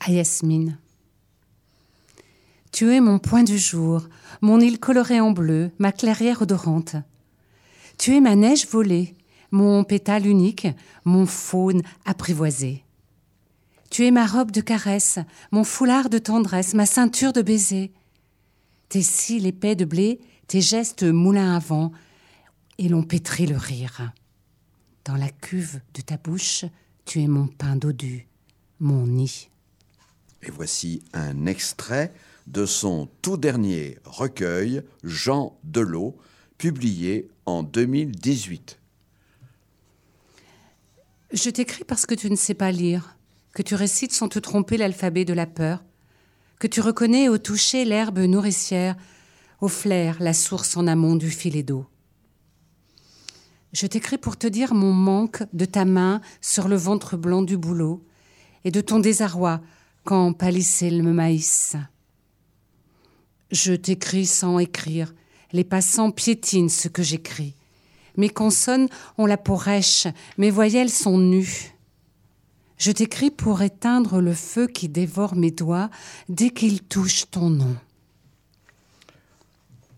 À 0.00 0.10
Yasmine. 0.10 0.78
Tu 2.72 2.92
es 2.92 3.00
mon 3.00 3.18
point 3.18 3.42
du 3.42 3.58
jour, 3.58 4.08
mon 4.40 4.60
île 4.60 4.78
colorée 4.78 5.20
en 5.20 5.30
bleu, 5.30 5.70
ma 5.78 5.92
clairière 5.92 6.42
odorante. 6.42 6.96
Tu 7.98 8.14
es 8.14 8.20
ma 8.20 8.36
neige 8.36 8.68
volée, 8.68 9.16
mon 9.50 9.82
pétale 9.84 10.26
unique, 10.26 10.68
mon 11.04 11.26
faune 11.26 11.82
apprivoisé. 12.04 12.84
Tu 13.90 14.06
es 14.06 14.10
ma 14.10 14.26
robe 14.26 14.50
de 14.50 14.60
caresse, 14.60 15.18
mon 15.50 15.64
foulard 15.64 16.10
de 16.10 16.18
tendresse, 16.18 16.74
ma 16.74 16.86
ceinture 16.86 17.32
de 17.32 17.42
baiser. 17.42 17.92
Tes 18.88 19.02
cils 19.02 19.46
épais 19.46 19.74
de 19.74 19.84
blé, 19.84 20.20
tes 20.46 20.60
gestes 20.60 21.04
moulins 21.04 21.56
à 21.56 21.58
vent, 21.58 21.92
et 22.78 22.88
l'on 22.88 23.02
pétrit 23.02 23.46
le 23.46 23.56
rire. 23.56 24.12
Dans 25.04 25.16
la 25.16 25.30
cuve 25.30 25.80
de 25.94 26.02
ta 26.02 26.16
bouche, 26.16 26.64
tu 27.06 27.22
es 27.22 27.26
mon 27.26 27.46
pain 27.46 27.76
dodu, 27.76 28.28
mon 28.78 29.06
nid. 29.06 29.48
Et 30.42 30.50
voici 30.50 31.02
un 31.12 31.46
extrait 31.46 32.12
de 32.46 32.64
son 32.64 33.08
tout 33.22 33.36
dernier 33.36 33.98
recueil, 34.04 34.82
Jean 35.02 35.58
Delot, 35.64 36.16
publié 36.56 37.28
en 37.46 37.62
2018. 37.62 38.78
Je 41.32 41.50
t'écris 41.50 41.84
parce 41.84 42.06
que 42.06 42.14
tu 42.14 42.30
ne 42.30 42.36
sais 42.36 42.54
pas 42.54 42.72
lire, 42.72 43.16
que 43.52 43.62
tu 43.62 43.74
récites 43.74 44.12
sans 44.12 44.28
te 44.28 44.38
tromper 44.38 44.76
l'alphabet 44.76 45.24
de 45.24 45.34
la 45.34 45.46
peur, 45.46 45.84
que 46.58 46.66
tu 46.66 46.80
reconnais 46.80 47.28
au 47.28 47.38
toucher 47.38 47.84
l'herbe 47.84 48.18
nourricière, 48.18 48.96
au 49.60 49.68
flair 49.68 50.16
la 50.20 50.32
source 50.32 50.76
en 50.76 50.86
amont 50.86 51.16
du 51.16 51.30
filet 51.30 51.62
d'eau. 51.62 51.86
Je 53.72 53.86
t'écris 53.86 54.18
pour 54.18 54.36
te 54.36 54.46
dire 54.46 54.72
mon 54.72 54.92
manque 54.92 55.42
de 55.52 55.66
ta 55.66 55.84
main 55.84 56.22
sur 56.40 56.68
le 56.68 56.76
ventre 56.76 57.16
blanc 57.16 57.42
du 57.42 57.58
boulot 57.58 58.02
et 58.64 58.70
de 58.70 58.80
ton 58.80 58.98
désarroi 58.98 59.60
quand 60.08 60.32
pâlissait 60.32 60.90
maïs. 60.90 61.76
Je 63.50 63.74
t'écris 63.74 64.24
sans 64.24 64.58
écrire, 64.58 65.14
les 65.52 65.64
passants 65.64 66.12
piétinent 66.12 66.70
ce 66.70 66.88
que 66.88 67.02
j'écris. 67.02 67.54
Mes 68.16 68.30
consonnes 68.30 68.88
ont 69.18 69.26
la 69.26 69.36
peau 69.36 69.54
rêche, 69.54 70.06
mes 70.38 70.50
voyelles 70.50 70.88
sont 70.88 71.18
nues. 71.18 71.74
Je 72.78 72.90
t'écris 72.90 73.30
pour 73.30 73.60
éteindre 73.60 74.22
le 74.22 74.32
feu 74.32 74.66
qui 74.66 74.88
dévore 74.88 75.34
mes 75.36 75.50
doigts 75.50 75.90
dès 76.30 76.48
qu'il 76.48 76.80
touche 76.84 77.30
ton 77.30 77.50
nom. 77.50 77.76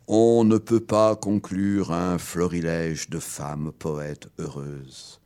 On 0.09 0.43
ne 0.43 0.59
peut 0.59 0.81
pas 0.81 1.15
conclure 1.15 1.93
un 1.93 2.19
florilège 2.19 3.11
de 3.11 3.21
femmes 3.21 3.71
poètes 3.79 4.27
heureuses. 4.41 5.20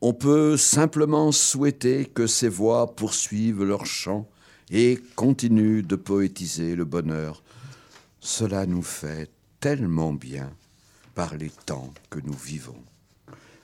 On 0.00 0.12
peut 0.12 0.56
simplement 0.56 1.32
souhaiter 1.32 2.04
que 2.04 2.26
ces 2.26 2.48
voix 2.48 2.94
poursuivent 2.94 3.64
leur 3.64 3.86
chant 3.86 4.28
et 4.70 5.00
continuent 5.14 5.82
de 5.82 5.96
poétiser 5.96 6.74
le 6.76 6.84
bonheur. 6.84 7.42
Cela 8.20 8.66
nous 8.66 8.82
fait 8.82 9.30
tellement 9.60 10.12
bien 10.12 10.52
par 11.14 11.36
les 11.36 11.50
temps 11.64 11.94
que 12.10 12.18
nous 12.20 12.34
vivons. 12.34 12.82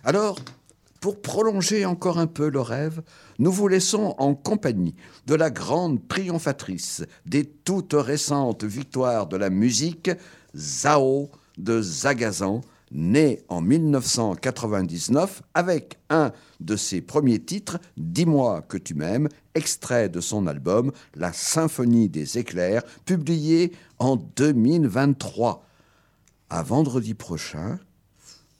Alors, 0.04 0.38
pour 1.00 1.20
prolonger 1.20 1.84
encore 1.84 2.18
un 2.18 2.28
peu 2.28 2.48
le 2.48 2.60
rêve, 2.60 3.02
nous 3.38 3.52
vous 3.52 3.68
laissons 3.68 4.14
en 4.18 4.34
compagnie 4.34 4.94
de 5.26 5.34
la 5.34 5.50
grande 5.50 6.06
triomphatrice 6.08 7.04
des 7.26 7.44
toutes 7.44 7.94
récentes 7.94 8.64
victoires 8.64 9.26
de 9.26 9.36
la 9.36 9.50
musique, 9.50 10.10
Zao 10.56 11.30
de 11.58 11.82
Zagazan, 11.82 12.62
né 12.92 13.42
en 13.48 13.60
1999 13.60 15.42
avec 15.54 15.98
un 16.10 16.32
de 16.60 16.76
ses 16.76 17.00
premiers 17.00 17.38
titres, 17.38 17.78
Dis-moi 17.96 18.62
que 18.62 18.76
tu 18.76 18.94
m'aimes, 18.94 19.28
extrait 19.54 20.08
de 20.08 20.20
son 20.20 20.46
album 20.46 20.92
La 21.14 21.32
Symphonie 21.32 22.08
des 22.08 22.38
éclairs, 22.38 22.82
publié 23.04 23.72
en 23.98 24.16
2023. 24.16 25.66
À 26.50 26.62
vendredi 26.62 27.14
prochain 27.14 27.78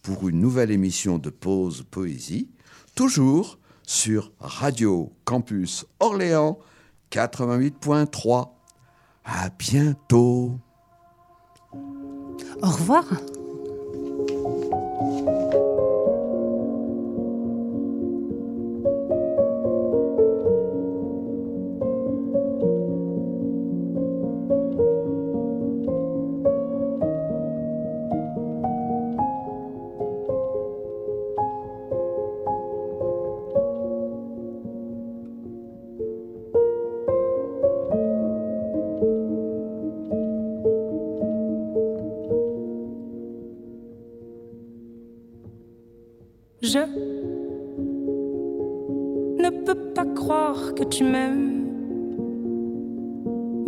pour 0.02 0.28
une 0.28 0.40
nouvelle 0.40 0.70
émission 0.70 1.18
de 1.18 1.30
Pause 1.30 1.84
Poésie, 1.90 2.48
toujours 2.94 3.58
sur 3.82 4.32
Radio 4.40 5.12
Campus 5.24 5.84
Orléans 6.00 6.58
88.3. 7.10 8.48
À 9.24 9.50
bientôt. 9.50 10.58
Au 12.62 12.70
revoir. 12.70 13.04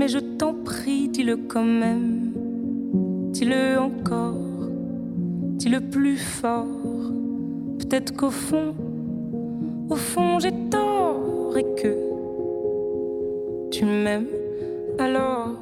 Mais 0.04 0.08
je 0.08 0.18
t'en 0.18 0.52
prie, 0.52 1.08
dis-le 1.08 1.38
quand 1.48 1.64
même, 1.64 2.30
dis-le 3.32 3.78
encore, 3.78 4.36
dis-le 5.56 5.80
plus 5.80 6.18
fort. 6.18 6.66
Peut-être 7.78 8.14
qu'au 8.14 8.28
fond, 8.28 8.74
au 9.88 9.96
fond 9.96 10.38
j'ai 10.40 10.52
tort 10.68 11.56
et 11.56 11.64
que 11.80 11.96
tu 13.70 13.86
m'aimes 13.86 14.26
alors. 14.98 15.54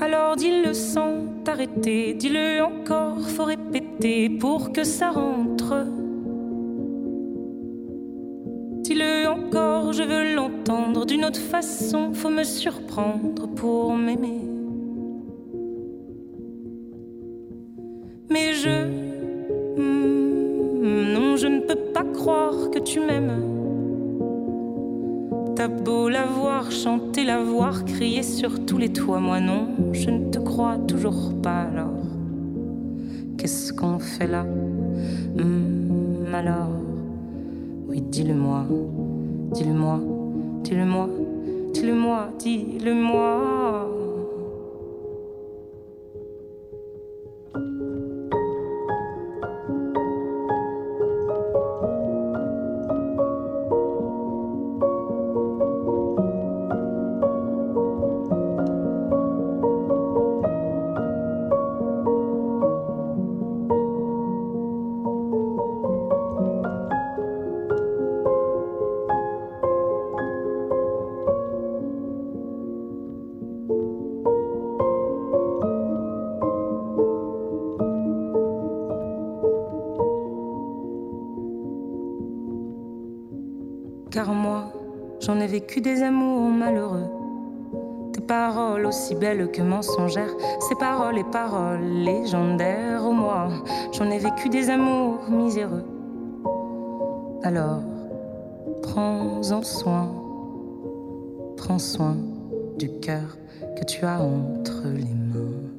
Alors 0.00 0.34
dis-le 0.34 0.72
sans 0.72 1.12
t'arrêter, 1.44 2.14
dis-le 2.14 2.60
encore, 2.64 3.20
faut 3.20 3.44
répéter 3.44 4.28
pour 4.28 4.72
que 4.72 4.82
ça 4.82 5.10
rentre. 5.12 5.86
D'une 11.06 11.24
autre 11.24 11.40
façon, 11.40 12.14
faut 12.14 12.30
me 12.30 12.44
surprendre 12.44 13.46
pour 13.54 13.94
m'aimer. 13.94 14.40
Mais 18.30 18.54
je... 18.54 18.86
hmm, 19.76 21.12
Non, 21.12 21.36
je 21.36 21.46
ne 21.46 21.60
peux 21.60 21.76
pas 21.92 22.04
croire 22.04 22.70
que 22.70 22.78
tu 22.78 23.00
m'aimes. 23.00 23.42
T'as 25.54 25.68
beau 25.68 26.08
la 26.08 26.24
voir 26.24 26.70
chanter, 26.70 27.24
la 27.24 27.42
voir 27.42 27.84
crier 27.84 28.22
sur 28.22 28.64
tous 28.64 28.78
les 28.78 28.92
toits, 28.92 29.20
moi 29.20 29.40
non, 29.40 29.68
je 29.92 30.10
ne 30.10 30.30
te 30.30 30.38
crois 30.38 30.78
toujours 30.78 31.32
pas 31.42 31.62
alors. 31.70 31.92
Qu'est-ce 33.38 33.72
qu'on 33.72 33.98
fait 33.98 34.26
là? 34.26 34.44
Hmm, 34.44 36.34
Alors, 36.34 36.70
oui, 37.88 38.00
dis-le-moi, 38.00 38.64
dis-le-moi, 39.52 40.00
dis-le-moi, 40.64 41.08
dis-le-moi, 41.74 42.30
dis-le-moi. 42.38 44.03
Vécu 85.54 85.80
des 85.80 86.02
amours 86.02 86.50
malheureux. 86.50 87.06
Tes 88.12 88.20
paroles 88.20 88.86
aussi 88.86 89.14
belles 89.14 89.48
que 89.52 89.62
mensongères, 89.62 90.34
ces 90.68 90.74
paroles 90.74 91.16
et 91.18 91.22
paroles 91.30 91.84
légendaires. 92.08 93.02
Oh, 93.06 93.12
moi, 93.12 93.50
j'en 93.92 94.10
ai 94.10 94.18
vécu 94.18 94.48
des 94.48 94.68
amours 94.68 95.30
miséreux. 95.30 95.84
Alors, 97.44 97.82
prends-en 98.82 99.62
soin, 99.62 100.08
prends 101.56 101.78
soin 101.78 102.16
du 102.76 102.88
cœur 102.98 103.38
que 103.76 103.84
tu 103.84 104.04
as 104.04 104.20
entre 104.20 104.82
les 104.88 105.14
mains. 105.30 105.70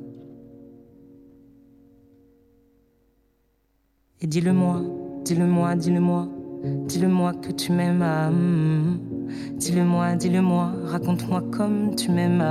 Et 4.22 4.28
dis-le-moi, 4.28 4.78
dis-le-moi, 5.26 5.76
dis-le-moi, 5.76 6.28
dis-le-moi 6.64 7.34
que 7.34 7.52
tu 7.52 7.74
m'aimes. 7.74 9.15
Dis-le-moi, 9.58 10.16
dis-le-moi, 10.16 10.72
raconte-moi 10.86 11.44
comme 11.52 11.96
tu 11.96 12.12
m'aimes. 12.12 12.44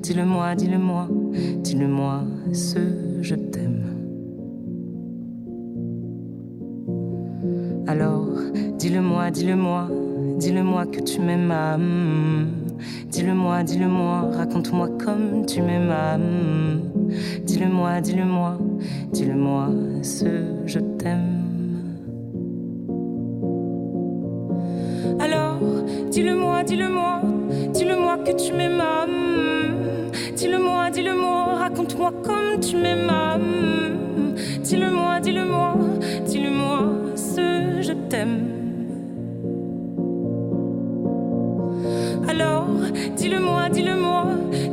Dis-le-moi, 0.00 0.54
dis-le-moi, 0.54 1.08
dis-le-moi 1.62 2.22
ce 2.52 2.78
je 3.22 3.34
t'aime. 3.34 3.84
Alors, 7.86 8.28
dis-le-moi, 8.78 9.30
dis-le-moi, 9.30 9.88
dis-le-moi 10.38 10.86
que 10.86 11.00
tu 11.00 11.20
m'aimes. 11.20 11.54
Dis-le-moi, 13.10 13.62
dis-le-moi, 13.62 14.30
raconte-moi 14.36 14.88
comme 15.02 15.46
tu 15.46 15.62
m'aimes. 15.62 16.82
Dis-le-moi, 17.44 18.00
dis-le-moi, 18.00 18.58
dis-le-moi 19.12 19.70
ce 20.02 20.26
je 20.66 20.80
t'aime. 20.80 21.35
Dis-le-moi, 26.26 26.64
dis-le-moi, 26.64 27.20
dis-le-moi 27.72 28.18
que 28.24 28.32
tu 28.32 28.52
m'aimes. 28.52 28.82
Dis-le-moi, 30.34 30.90
dis-le-moi, 30.90 31.54
raconte-moi 31.54 32.12
comme 32.24 32.58
tu 32.58 32.76
m'aimes. 32.76 33.12
Dis-le-moi, 34.60 35.20
dis-le-moi, 35.20 35.74
dis-le-moi 36.26 36.78
ce 37.14 37.80
je 37.80 37.92
t'aime. 38.10 38.40
Alors, 42.28 42.66
dis-le-moi, 43.16 43.68
dis-le-moi, 43.70 44.24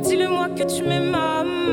dis-le-moi 0.02 0.48
que 0.56 0.64
tu 0.64 0.82
m'aimes. 0.82 1.63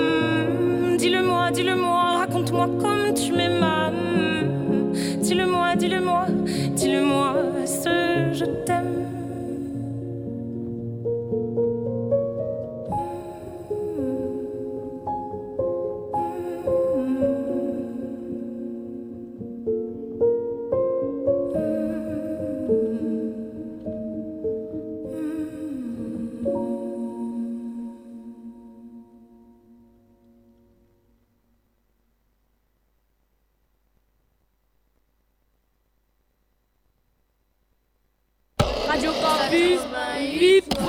Radio 38.92 39.14
Campus 39.14 39.80
8.3 40.20 40.84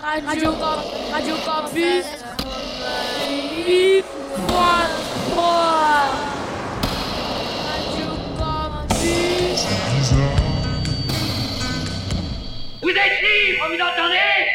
Radio, 0.00 0.54
Radio 1.10 1.36
Campus 1.44 2.06
8.3 3.66 4.04
Radio 7.66 8.08
Campus. 8.38 9.66
Vous 12.80 12.90
êtes 12.90 13.18
libre, 13.22 13.66
vous 13.66 13.82
entendez? 13.82 14.51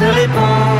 De 0.00 0.06
réponse. 0.06 0.73